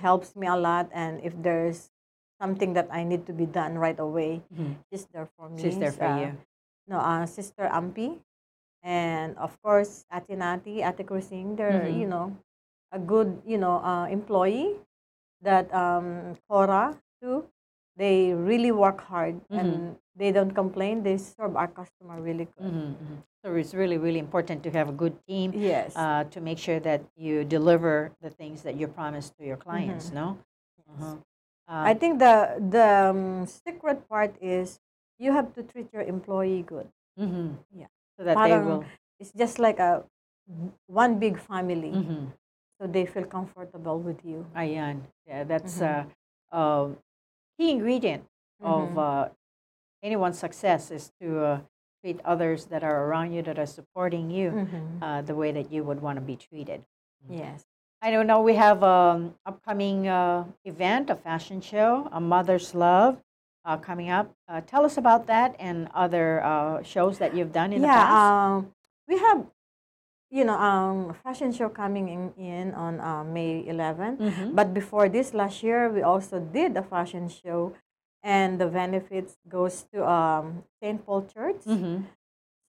helps 0.02 0.36
me 0.36 0.48
a 0.48 0.56
lot. 0.56 0.88
And 0.94 1.20
if 1.24 1.36
there's 1.36 1.92
something 2.40 2.74
that 2.74 2.88
I 2.92 3.04
need 3.04 3.26
to 3.28 3.34
be 3.34 3.46
done 3.46 3.76
right 3.78 4.00
away, 4.00 4.42
Mhm. 4.54 4.80
she's 4.90 5.06
there 5.12 5.28
for 5.36 5.50
me. 5.52 5.60
She's 5.62 5.78
there 5.78 5.92
for 5.92 6.08
you. 6.08 6.32
No, 6.88 6.98
uh, 7.00 7.26
Sister 7.26 7.68
Ampi, 7.72 8.20
and 8.84 9.36
of 9.38 9.60
course 9.62 10.06
Ate 10.12 10.38
Nati, 10.38 10.82
Ate 10.82 11.04
Cruising. 11.06 11.56
They're 11.56 11.88
Mhm. 11.92 12.00
you 12.00 12.08
know 12.08 12.36
a 12.92 13.00
good 13.00 13.42
you 13.46 13.58
know 13.58 13.84
uh, 13.84 14.08
employee. 14.08 14.80
That 15.42 15.70
um, 15.74 16.36
Cora 16.50 16.98
too. 17.22 17.46
They 17.98 18.34
really 18.34 18.72
work 18.72 19.02
hard 19.02 19.42
Mhm. 19.50 19.60
and 19.60 19.72
they 20.16 20.32
don't 20.32 20.54
complain. 20.54 21.04
They 21.04 21.18
serve 21.18 21.56
our 21.58 21.68
customer 21.68 22.22
really 22.22 22.46
good. 22.58 22.74
Mhm, 22.74 22.94
mhm. 22.98 23.18
So 23.44 23.54
it's 23.56 23.74
really, 23.74 23.98
really 23.98 24.20
important 24.20 24.64
to 24.64 24.72
have 24.72 24.90
a 24.90 24.94
good 24.98 25.14
team 25.28 25.54
Yes. 25.54 25.94
uh, 25.96 26.26
to 26.34 26.42
make 26.42 26.58
sure 26.58 26.80
that 26.82 27.02
you 27.16 27.44
deliver 27.46 28.12
the 28.22 28.30
things 28.30 28.62
that 28.64 28.76
you 28.78 28.88
promise 28.88 29.30
to 29.38 29.46
your 29.46 29.58
clients. 29.58 30.10
Mhm. 30.10 30.14
No. 30.14 30.28
Yes. 30.78 31.02
Uh-huh. 31.02 31.18
I 31.70 31.92
Um, 31.94 32.00
think 32.00 32.14
the 32.20 32.36
the 32.58 32.88
um, 33.14 33.46
secret 33.46 34.08
part 34.10 34.34
is 34.42 34.80
you 35.20 35.32
have 35.32 35.54
to 35.56 35.64
treat 35.64 35.88
your 35.94 36.04
employee 36.04 36.64
good. 36.64 36.88
mhm. 37.20 37.58
Yeah. 37.74 37.88
So 38.18 38.24
that 38.24 38.38
they 38.46 38.58
will. 38.60 38.86
It's 39.20 39.34
just 39.34 39.58
like 39.60 39.80
a 39.80 40.06
one 40.88 41.20
big 41.20 41.38
family, 41.40 41.92
Mhm. 41.92 42.32
so 42.80 42.88
they 42.88 43.06
feel 43.06 43.26
comfortable 43.26 44.00
with 44.00 44.24
you. 44.24 44.46
Ayan. 44.56 45.02
Yeah, 45.26 45.44
that's 45.44 45.82
Mhm. 45.82 46.06
uh, 46.52 46.56
uh, 46.56 46.86
key 47.58 47.72
ingredient 47.72 48.24
of 48.62 48.90
Mhm. 48.94 48.98
uh, 48.98 49.30
anyone's 50.04 50.38
success 50.40 50.92
is 50.92 51.12
to 51.20 51.28
uh, 51.44 51.60
treat 52.02 52.22
others 52.24 52.66
that 52.70 52.84
are 52.84 53.06
around 53.10 53.34
you 53.34 53.42
that 53.42 53.58
are 53.60 53.66
supporting 53.70 54.30
you 54.30 54.52
Mhm. 54.52 55.02
uh, 55.02 55.22
the 55.26 55.34
way 55.36 55.52
that 55.52 55.72
you 55.72 55.84
would 55.84 56.02
want 56.02 56.16
to 56.18 56.26
be 56.26 56.36
treated. 56.38 56.86
Yes. 57.28 57.66
I 58.02 58.12
don't 58.12 58.28
know. 58.28 58.42
We 58.42 58.54
have 58.56 58.84
an 58.84 59.34
upcoming 59.46 60.08
uh, 60.08 60.46
event, 60.64 61.10
a 61.10 61.16
fashion 61.18 61.60
show, 61.62 62.08
a 62.14 62.22
Mother's 62.22 62.76
Love, 62.76 63.18
uh, 63.68 63.76
coming 63.78 64.10
up. 64.10 64.32
Uh, 64.48 64.62
tell 64.62 64.86
us 64.86 64.98
about 64.98 65.28
that 65.28 65.56
and 65.60 65.90
other 65.94 66.42
uh, 66.44 66.82
shows 66.82 67.20
that 67.20 67.36
you've 67.36 67.52
done 67.52 67.74
in 67.74 67.82
the 67.82 67.88
yeah. 67.88 68.06
past. 68.08 68.16
Um, 68.16 68.72
we 69.08 69.20
have, 69.20 69.46
you 70.32 70.46
know, 70.46 70.56
um, 70.56 71.14
fashion 71.24 71.52
show 71.52 71.68
coming 71.68 72.08
in, 72.08 72.34
in 72.40 72.74
on 72.74 73.00
uh, 73.02 73.24
May 73.26 73.68
11th. 73.68 74.18
Mhm. 74.20 74.56
But 74.56 74.74
before 74.74 75.10
this, 75.10 75.34
last 75.34 75.62
year 75.62 75.90
we 75.92 76.02
also 76.02 76.40
did 76.40 76.78
a 76.78 76.82
fashion 76.82 77.28
show, 77.28 77.74
and 78.24 78.60
the 78.60 78.68
benefits 78.68 79.36
goes 79.48 79.84
to 79.94 80.08
um, 80.08 80.64
Saint 80.82 81.06
Paul 81.06 81.28
Church. 81.28 81.62
Mhm. 81.68 82.08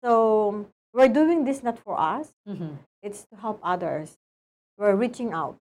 So 0.02 0.66
we're 0.92 1.08
doing 1.08 1.44
this 1.44 1.62
not 1.62 1.78
for 1.78 1.94
us; 1.98 2.34
Mhm. 2.46 2.78
it's 3.02 3.22
to 3.30 3.36
help 3.38 3.60
others. 3.62 4.18
We're 4.76 4.94
reaching 4.94 5.32
out. 5.32 5.58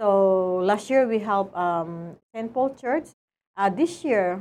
So 0.00 0.56
last 0.64 0.88
year 0.88 1.06
we 1.06 1.18
helped 1.20 1.52
um, 1.56 2.16
Saint 2.32 2.52
Paul 2.52 2.74
Church. 2.76 3.08
Uh, 3.60 3.68
this 3.68 4.02
year 4.04 4.40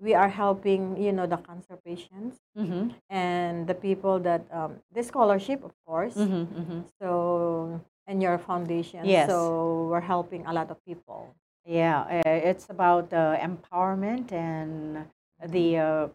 we 0.00 0.12
are 0.12 0.28
helping, 0.28 0.96
you 1.00 1.12
know, 1.12 1.24
the 1.26 1.36
cancer 1.38 1.76
patients 1.86 2.40
Mhm. 2.58 2.90
and 3.08 3.66
the 3.70 3.74
people 3.74 4.18
that 4.18 4.42
um, 4.50 4.82
the 4.90 5.02
scholarship, 5.02 5.62
of 5.62 5.72
course. 5.86 6.16
Mhm. 6.16 6.46
Mhm. 6.50 6.78
So 6.98 7.80
and 8.08 8.20
your 8.22 8.38
foundation. 8.38 9.04
Yes. 9.06 9.30
So 9.30 9.86
we're 9.90 10.00
helping 10.14 10.44
a 10.46 10.52
lot 10.52 10.70
of 10.70 10.82
people. 10.84 11.34
Yeah, 11.64 12.02
uh, 12.26 12.50
it's 12.50 12.66
about 12.68 13.12
uh, 13.12 13.38
empowerment 13.38 14.32
and 14.32 15.06
the 15.54 15.78
uh, 15.78 16.08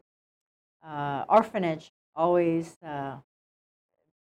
uh, 0.83 1.23
orphanage. 1.29 1.91
Always, 2.15 2.77
uh, 2.83 3.15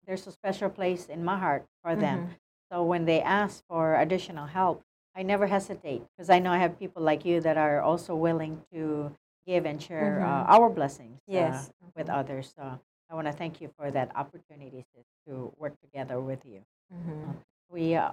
there's 0.06 0.26
a 0.26 0.32
special 0.32 0.70
place 0.70 1.06
in 1.08 1.24
my 1.24 1.36
heart 1.36 1.66
for 1.82 1.96
them. 1.96 2.18
Mhm. 2.18 2.30
So 2.70 2.84
when 2.84 3.04
they 3.06 3.20
ask 3.22 3.64
for 3.66 3.94
additional 3.96 4.46
help, 4.46 4.82
I 5.16 5.22
never 5.22 5.46
hesitate 5.46 6.02
because 6.12 6.30
I 6.30 6.38
know 6.38 6.52
I 6.52 6.58
have 6.58 6.78
people 6.78 7.02
like 7.02 7.24
you 7.24 7.40
that 7.40 7.56
are 7.58 7.80
also 7.82 8.14
willing 8.14 8.62
to 8.72 9.14
give 9.46 9.66
and 9.66 9.82
share 9.82 10.22
uh, 10.22 10.44
Mhm. 10.44 10.48
our 10.48 10.68
blessings 10.70 11.20
uh, 11.28 11.32
Yes. 11.34 11.72
with 11.96 12.06
Mhm. 12.08 12.14
others. 12.20 12.54
So 12.56 12.80
I 13.10 13.14
want 13.14 13.26
to 13.26 13.32
thank 13.32 13.60
you 13.60 13.68
for 13.76 13.90
that 13.90 14.14
opportunity 14.16 14.84
sis, 14.94 15.04
to 15.26 15.52
work 15.58 15.74
together 15.80 16.20
with 16.20 16.44
you. 16.46 16.62
Mhm. 16.92 17.36
We 17.70 17.94
uh, 17.96 18.12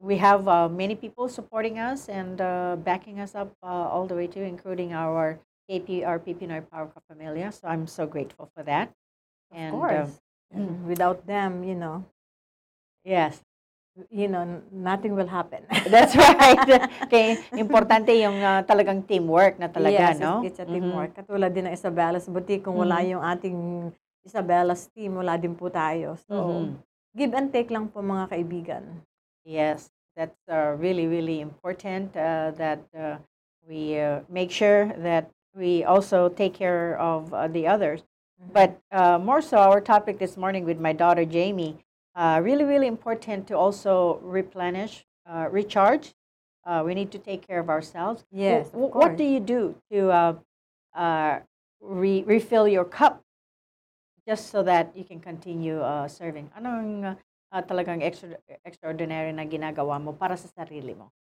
we 0.00 0.18
have 0.18 0.46
uh, 0.48 0.68
many 0.68 0.94
people 0.94 1.28
supporting 1.28 1.78
us 1.78 2.08
and 2.08 2.40
uh, 2.40 2.76
backing 2.76 3.18
us 3.20 3.34
up 3.34 3.50
uh, 3.62 3.66
all 3.66 4.06
the 4.06 4.14
way 4.14 4.26
to, 4.28 4.40
including 4.42 4.92
our 4.92 5.40
KPRP 5.68 6.34
Pinoy 6.34 6.62
Power 6.70 6.90
Familia. 7.10 7.50
So 7.52 7.66
I'm 7.68 7.86
so 7.86 8.06
grateful 8.06 8.46
for 8.54 8.62
that. 8.64 8.94
Of 9.50 9.58
uh, 9.58 9.70
course. 9.70 10.20
And 10.50 10.86
Without 10.86 11.26
them, 11.26 11.64
you 11.64 11.74
know, 11.74 12.04
yes, 13.04 13.42
you 14.10 14.28
know, 14.28 14.62
nothing 14.70 15.14
will 15.14 15.26
happen. 15.26 15.66
that's 15.92 16.14
right. 16.14 16.58
okay, 17.06 17.38
importante 17.58 18.14
yung 18.14 18.38
uh, 18.38 18.62
talagang 18.62 19.02
teamwork 19.06 19.58
na 19.58 19.66
talaga, 19.66 20.14
yes, 20.14 20.20
no? 20.22 20.42
it's, 20.44 20.58
it's 20.58 20.60
a 20.62 20.66
teamwork. 20.68 21.14
Katulad 21.14 21.50
din 21.54 21.66
ng 21.66 21.74
Isabella's 21.74 22.28
Boutique. 22.30 22.62
Kung 22.62 22.78
wala 22.78 23.02
Mhm. 23.02 23.10
yung 23.18 23.22
ating 23.24 23.58
Isabella's 24.22 24.86
team, 24.94 25.18
wala 25.18 25.34
din 25.34 25.54
po 25.56 25.70
tayo. 25.72 26.14
So, 26.28 26.34
Mhm. 26.34 26.78
give 27.16 27.32
and 27.34 27.48
take 27.50 27.70
lang 27.72 27.88
po 27.90 28.00
mga 28.04 28.30
kaibigan. 28.30 28.84
Yes, 29.42 29.90
that's 30.14 30.38
uh, 30.46 30.76
really, 30.76 31.08
really 31.08 31.40
important 31.40 32.12
uh, 32.14 32.52
that 32.60 32.84
uh, 32.92 33.16
we 33.66 33.96
uh, 33.98 34.20
make 34.28 34.52
sure 34.52 34.92
that 35.00 35.32
we 35.56 35.82
also 35.82 36.28
take 36.28 36.54
care 36.54 36.94
of 37.00 37.32
uh, 37.32 37.48
the 37.48 37.66
others. 37.66 38.04
Mhm. 38.38 38.52
But 38.54 38.70
uh, 38.92 39.18
more 39.18 39.40
so, 39.42 39.58
our 39.58 39.80
topic 39.80 40.20
this 40.22 40.36
morning 40.36 40.62
with 40.68 40.78
my 40.78 40.92
daughter 40.92 41.24
Jamie, 41.24 41.80
uh, 42.18 42.42
really, 42.42 42.66
really 42.66 42.90
important 42.90 43.46
to 43.46 43.54
also 43.54 44.18
replenish, 44.26 45.06
uh, 45.22 45.46
recharge. 45.50 46.14
Uh, 46.66 46.82
we 46.84 46.92
need 46.92 47.14
to 47.14 47.18
take 47.18 47.46
care 47.46 47.60
of 47.62 47.70
ourselves. 47.70 48.26
Yes, 48.34 48.68
of 48.74 48.90
what 48.92 49.16
do 49.16 49.24
you 49.24 49.38
do 49.40 49.78
to 49.94 50.10
uh, 50.10 50.34
uh, 50.92 51.38
re- 51.80 52.26
refill 52.26 52.66
your 52.66 52.84
cup 52.84 53.22
just 54.26 54.50
so 54.50 54.62
that 54.66 54.90
you 54.98 55.04
can 55.06 55.20
continue 55.22 55.80
uh, 55.80 56.08
serving? 56.10 56.50
Anong 56.58 57.16
uh, 57.54 57.62
talagang 57.62 58.02
extra- 58.02 58.42
extraordinary 58.66 59.32
na 59.32 59.46
ginagawa 59.46 60.02
mo 60.02 60.12
para 60.12 60.36
sa 60.36 60.50
sarili 60.50 60.98
mo? 60.98 61.14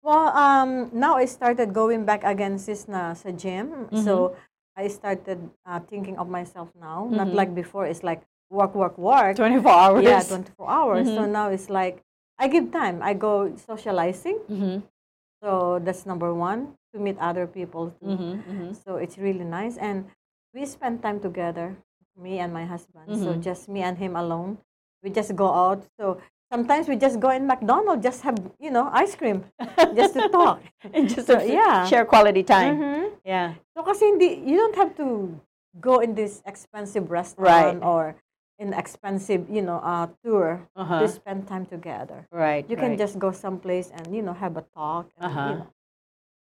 Well, 0.00 0.30
um, 0.30 0.88
now 0.94 1.18
I 1.18 1.26
started 1.26 1.74
going 1.74 2.06
back 2.06 2.22
again 2.22 2.62
sis 2.62 2.86
na 2.86 3.12
sa 3.18 3.34
gym. 3.34 3.90
Mm-hmm. 3.90 4.06
So, 4.06 4.38
I 4.76 4.86
started 4.92 5.40
uh, 5.66 5.80
thinking 5.88 6.20
of 6.20 6.28
myself 6.28 6.68
now. 6.78 7.08
Not 7.10 7.32
Mhm. 7.32 7.34
like 7.34 7.52
before, 7.56 7.88
it's 7.88 8.04
like 8.04 8.22
work, 8.50 8.74
work, 8.74 8.98
work. 8.98 9.36
24 9.36 9.70
hours. 9.82 10.04
Yeah, 10.04 10.22
24 10.22 10.70
hours. 10.70 11.06
So 11.06 11.22
Mhm. 11.22 11.30
now 11.30 11.48
it's 11.50 11.68
like 11.70 12.02
I 12.38 12.48
give 12.48 12.70
time. 12.70 13.00
I 13.02 13.14
go 13.14 13.54
socializing. 13.56 14.38
Mm-hmm. 14.48 14.84
So 15.42 15.80
that's 15.82 16.04
number 16.06 16.32
one 16.34 16.76
to 16.92 17.00
meet 17.00 17.16
other 17.18 17.46
people. 17.46 17.90
Too. 18.00 18.06
Mm-hmm. 18.06 18.32
Mm-hmm. 18.50 18.70
So 18.84 18.96
it's 18.96 19.16
really 19.18 19.44
nice, 19.44 19.76
and 19.76 20.04
we 20.54 20.64
spend 20.66 21.02
time 21.02 21.20
together, 21.20 21.76
me 22.16 22.38
and 22.40 22.52
my 22.52 22.64
husband. 22.64 23.08
So 23.16 23.32
Mhm. 23.36 23.42
just 23.42 23.68
me 23.68 23.82
and 23.82 23.96
him 23.98 24.16
alone. 24.16 24.58
We 25.02 25.10
just 25.10 25.36
go 25.36 25.48
out. 25.52 25.84
So 26.00 26.18
sometimes 26.52 26.88
we 26.88 26.96
just 26.96 27.20
go 27.20 27.30
in 27.30 27.46
McDonald's, 27.46 28.02
just 28.04 28.20
have 28.24 28.36
you 28.60 28.70
know 28.72 28.88
ice 28.92 29.14
cream, 29.16 29.44
just 29.96 30.14
to 30.16 30.28
talk. 30.28 30.60
And 30.94 31.08
just 31.08 31.26
So, 31.28 31.38
to 31.40 31.44
yeah. 31.46 31.84
share 31.88 32.04
quality 32.04 32.42
time. 32.44 32.76
Mhm. 32.80 33.00
Yeah. 33.24 33.54
So 33.76 33.80
kasi 33.84 34.08
hindi, 34.12 34.40
you 34.44 34.56
don't 34.56 34.76
have 34.76 34.92
to 35.00 35.36
go 35.80 36.00
in 36.00 36.16
this 36.16 36.40
expensive 36.48 37.08
restaurant 37.12 37.80
Right. 37.80 37.84
or 37.84 38.16
in 38.58 38.72
expensive, 38.72 39.48
you 39.50 39.62
know, 39.62 39.78
uh, 39.84 40.06
tour 40.24 40.68
Uh-huh. 40.76 41.00
to 41.00 41.08
spend 41.08 41.46
time 41.46 41.66
together. 41.66 42.26
Right. 42.32 42.64
You 42.68 42.76
can 42.76 42.90
right. 42.90 42.98
just 42.98 43.18
go 43.18 43.32
someplace 43.32 43.90
and 43.90 44.14
you 44.14 44.22
know 44.22 44.32
have 44.32 44.56
a 44.56 44.64
talk. 44.74 45.06
And, 45.18 45.24
Uh-huh. 45.30 45.48
you 45.48 45.56
know, 45.58 45.66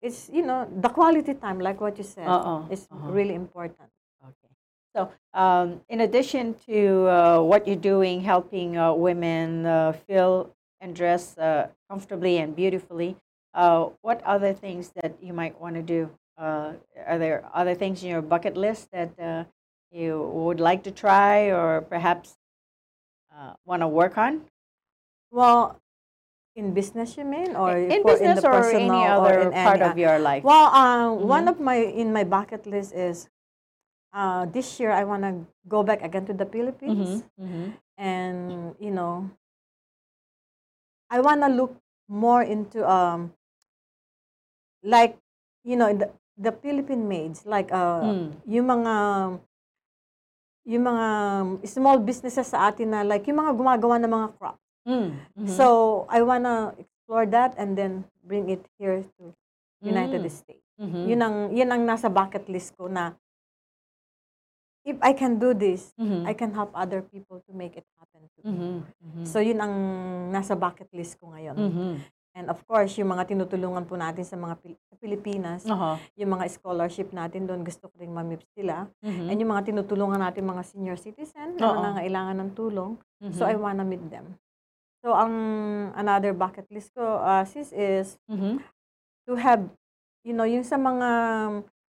it's 0.02 0.28
you 0.30 0.42
know 0.46 0.68
the 0.80 0.88
quality 0.88 1.34
time, 1.34 1.58
like 1.58 1.80
what 1.80 1.98
you 1.98 2.04
said, 2.04 2.28
Uh-uh, 2.28 2.68
is 2.70 2.86
uh-huh. 2.90 3.10
really 3.12 3.34
important. 3.34 3.90
Okay. 4.22 4.50
So, 4.94 5.10
um, 5.34 5.80
in 5.88 6.00
addition 6.00 6.54
to 6.70 7.08
uh, 7.08 7.42
what 7.42 7.66
you're 7.66 7.76
doing, 7.94 8.20
helping 8.22 8.76
uh, 8.78 8.94
women 8.94 9.66
uh, 9.66 9.92
feel 10.06 10.54
and 10.80 10.94
dress 10.94 11.36
uh, 11.38 11.66
comfortably 11.90 12.38
and 12.38 12.54
beautifully, 12.54 13.16
uh, 13.54 13.90
what 14.02 14.22
other 14.22 14.52
things 14.52 14.92
that 15.02 15.12
you 15.20 15.32
might 15.32 15.58
want 15.60 15.74
to 15.74 15.82
do? 15.82 16.10
Uh, 16.38 16.74
are 17.06 17.18
there 17.18 17.42
other 17.54 17.74
things 17.74 18.02
in 18.02 18.08
your 18.10 18.22
bucket 18.22 18.56
list 18.56 18.90
that 18.92 19.10
uh, 19.18 19.44
you 19.94 20.18
would 20.34 20.58
like 20.58 20.82
to 20.82 20.90
try 20.90 21.54
or 21.54 21.80
perhaps 21.86 22.34
uh, 23.30 23.54
want 23.64 23.80
to 23.82 23.88
work 23.88 24.18
on? 24.18 24.42
Well, 25.30 25.78
in 26.58 26.74
business 26.74 27.16
you 27.16 27.24
mean, 27.24 27.54
or 27.54 27.78
in 27.78 28.02
for- 28.02 28.14
business 28.18 28.42
the 28.42 28.48
or 28.50 28.58
personal 28.58 28.90
any 28.90 29.06
other 29.06 29.34
in 29.46 29.50
part 29.54 29.78
any- 29.80 29.90
of 29.90 29.98
your 29.98 30.18
life? 30.18 30.42
Well, 30.42 30.66
uh, 30.74 31.14
one 31.14 31.46
Mhm. 31.46 31.52
of 31.54 31.56
my 31.62 31.78
in 31.78 32.10
my 32.12 32.22
bucket 32.26 32.66
list 32.66 32.90
is 32.94 33.30
uh, 34.14 34.46
this 34.46 34.78
year 34.78 34.90
I 34.94 35.02
want 35.02 35.22
to 35.26 35.46
go 35.66 35.82
back 35.82 36.02
again 36.02 36.26
to 36.26 36.34
the 36.34 36.46
Philippines. 36.46 37.26
Mhm, 37.38 37.46
mhm. 37.46 37.66
and 37.94 38.74
you 38.82 38.90
know 38.90 39.30
i 41.14 41.22
want 41.22 41.38
to 41.38 41.46
look 41.46 41.78
more 42.10 42.42
into 42.42 42.82
um 42.82 43.30
like 44.82 45.14
you 45.62 45.76
know 45.78 45.94
the, 45.94 46.10
the 46.38 46.50
philippine 46.50 47.06
maids 47.06 47.46
like 47.46 47.70
uh 47.70 48.02
Mm. 48.02 48.34
yung 48.50 48.66
mga 48.66 48.94
yung 50.64 50.84
mga 50.84 51.06
small 51.68 52.00
businesses 52.00 52.48
sa 52.48 52.68
atin 52.68 52.90
na 52.92 53.00
like 53.04 53.24
yung 53.28 53.40
mga 53.40 53.52
gumagawa 53.52 53.96
ng 54.00 54.12
mga 54.12 54.28
crop 54.40 54.58
Mm, 54.84 55.16
mhm. 55.32 55.48
so 55.48 55.64
i 56.12 56.20
want 56.20 56.44
to 56.44 56.76
explore 56.76 57.24
that 57.24 57.56
and 57.56 57.72
then 57.72 58.04
bring 58.20 58.52
it 58.52 58.60
here 58.76 59.00
to 59.16 59.32
united 59.80 60.20
Mm. 60.20 60.28
states 60.28 60.64
Mhm. 60.74 61.06
Yun 61.06 61.20
ang 61.22 61.36
yun 61.54 61.70
ang 61.70 61.82
nasa 61.86 62.10
bucket 62.10 62.50
list 62.50 62.74
ko 62.74 62.90
na 62.90 63.14
if 64.84 64.98
I 65.00 65.16
can 65.16 65.40
do 65.40 65.56
this, 65.56 65.94
Mhm. 65.96 66.28
I 66.28 66.34
can 66.36 66.52
help 66.52 66.70
other 66.76 67.00
people 67.00 67.40
to 67.48 67.52
make 67.56 67.72
it 67.78 67.86
happen 67.96 68.28
to 68.36 68.38
me. 68.44 68.52
Mhm. 68.52 68.74
Mhm. 69.00 69.24
So 69.24 69.40
yun 69.40 69.56
ang 69.56 69.74
nasa 70.28 70.52
bucket 70.52 70.92
list 70.92 71.16
ko 71.16 71.32
ngayon. 71.32 71.56
Mhm. 71.56 71.92
And 72.34 72.50
of 72.50 72.58
course, 72.66 72.98
yung 72.98 73.14
mga 73.14 73.30
tinutulungan 73.30 73.86
po 73.86 73.94
natin 73.94 74.26
sa 74.26 74.34
mga 74.34 74.58
Pil- 74.58 74.82
sa 74.90 74.94
Pilipinas, 74.98 75.62
Aha. 75.70 76.02
yung 76.18 76.34
mga 76.34 76.50
scholarship 76.50 77.14
natin 77.14 77.46
doon, 77.46 77.62
gusto 77.62 77.86
ko 77.86 77.94
ring 77.94 78.10
mamip 78.10 78.42
sila. 78.58 78.90
Mhm. 79.06 79.30
And 79.30 79.36
yung 79.38 79.52
mga 79.54 79.70
tinutulungan 79.70 80.18
natin 80.18 80.42
mga 80.42 80.66
senior 80.66 80.98
citizen 80.98 81.54
na 81.54 81.70
Oo. 81.70 81.74
nangangailangan 81.78 82.36
ng 82.42 82.50
tulong. 82.58 82.98
Mhm. 83.22 83.38
So 83.38 83.46
I 83.46 83.54
wanna 83.54 83.86
meet 83.86 84.02
them. 84.10 84.34
So 84.98 85.14
ang 85.14 85.30
another 85.94 86.34
bucket 86.34 86.66
list 86.74 86.90
ko, 86.90 87.06
uh, 87.22 87.46
sis, 87.46 87.70
is 87.70 88.18
Mhm. 88.26 88.58
to 89.30 89.38
have, 89.38 89.62
you 90.26 90.34
know, 90.34 90.48
yung 90.48 90.66
sa 90.66 90.74
mga 90.74 91.08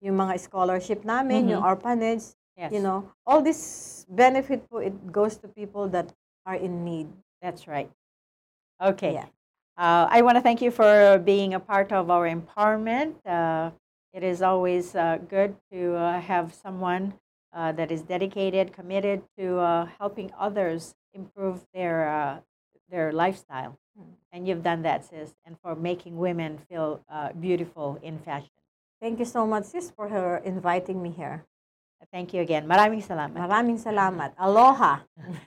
yung 0.04 0.20
mga 0.20 0.36
scholarship 0.36 1.08
namin, 1.08 1.48
yung 1.48 1.64
Mhm. 1.64 1.72
orphanage. 1.72 2.36
Yes. 2.58 2.72
You 2.72 2.80
know, 2.82 3.12
all 3.26 3.42
this 3.42 4.06
benefit 4.10 4.70
po, 4.70 4.78
it 4.78 5.12
goes 5.12 5.38
to 5.38 5.48
people 5.48 5.88
that 5.90 6.14
are 6.46 6.56
in 6.56 6.84
need. 6.86 7.08
That's 7.42 7.68
right. 7.68 7.90
Okay. 8.82 9.14
Yeah. 9.14 9.26
Uh, 9.78 10.08
I 10.10 10.22
want 10.22 10.38
to 10.38 10.42
thank 10.42 10.62
you 10.62 10.70
for 10.70 11.18
being 11.26 11.54
a 11.56 11.60
part 11.60 11.92
of 11.92 12.12
our 12.12 12.30
empowerment. 12.30 13.16
Uh, 13.26 13.72
it 14.14 14.24
is 14.24 14.42
always 14.42 14.94
uh, 14.96 15.18
good 15.30 15.56
to 15.72 15.96
uh, 15.96 16.22
have 16.22 16.54
someone 16.54 17.14
uh, 17.54 17.72
that 17.72 17.92
is 17.92 18.04
dedicated, 18.04 18.72
committed 18.74 19.24
to 19.38 19.58
uh, 19.58 19.88
helping 20.00 20.32
others 20.38 20.94
improve 21.14 21.66
their 21.74 22.08
uh, 22.10 22.40
their 22.90 23.12
lifestyle, 23.12 23.78
Mm. 23.94 24.06
and 24.32 24.48
you've 24.48 24.64
done 24.64 24.82
that, 24.82 25.06
sis, 25.06 25.36
and 25.46 25.56
for 25.62 25.76
making 25.76 26.18
women 26.18 26.58
feel 26.70 27.06
uh, 27.10 27.32
beautiful 27.34 28.00
in 28.02 28.18
fashion. 28.18 28.50
Thank 29.00 29.20
you 29.20 29.26
so 29.26 29.46
much, 29.46 29.66
sis, 29.66 29.92
for 29.92 30.10
her 30.10 30.38
inviting 30.38 31.02
me 31.02 31.12
here. 31.12 31.46
Thank 32.12 32.34
you 32.34 32.42
again. 32.42 32.68
Maraming 32.68 33.06
salamat. 33.06 33.38
Maraming 33.38 33.80
salamat. 33.80 34.34
Aloha. 34.42 35.06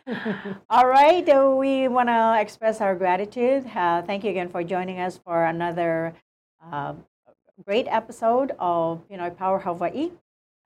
All 0.73 0.87
right, 0.87 1.27
uh, 1.29 1.53
we 1.53 1.89
want 1.89 2.09
to 2.09 2.39
express 2.41 2.81
our 2.81 2.95
gratitude. 2.95 3.67
Uh, 3.75 4.03
thank 4.03 4.25
you 4.25 4.31
again 4.31 4.49
for 4.49 4.63
joining 4.63 5.01
us 5.01 5.19
for 5.19 5.45
another 5.45 6.15
uh, 6.63 6.95
great 7.65 7.87
episode 7.89 8.53
of 8.59 9.03
Pinoy 9.09 9.37
Power 9.37 9.59
Hawaii. 9.59 10.13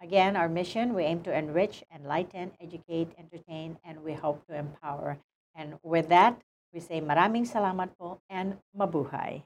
Again, 0.01 0.37
our 0.37 0.49
mission 0.49 0.95
we 0.95 1.05
aim 1.05 1.21
to 1.29 1.33
enrich, 1.33 1.85
enlighten, 1.95 2.53
educate, 2.61 3.13
entertain, 3.19 3.77
and 3.85 4.01
we 4.05 4.15
hope 4.15 4.47
to 4.49 4.57
empower. 4.57 5.19
And 5.55 5.77
with 5.83 6.09
that, 6.09 6.41
we 6.73 6.81
say 6.81 7.01
maraming 7.01 7.45
salamat 7.45 7.99
po 7.99 8.23
and 8.31 8.57
mabuhay. 8.73 9.43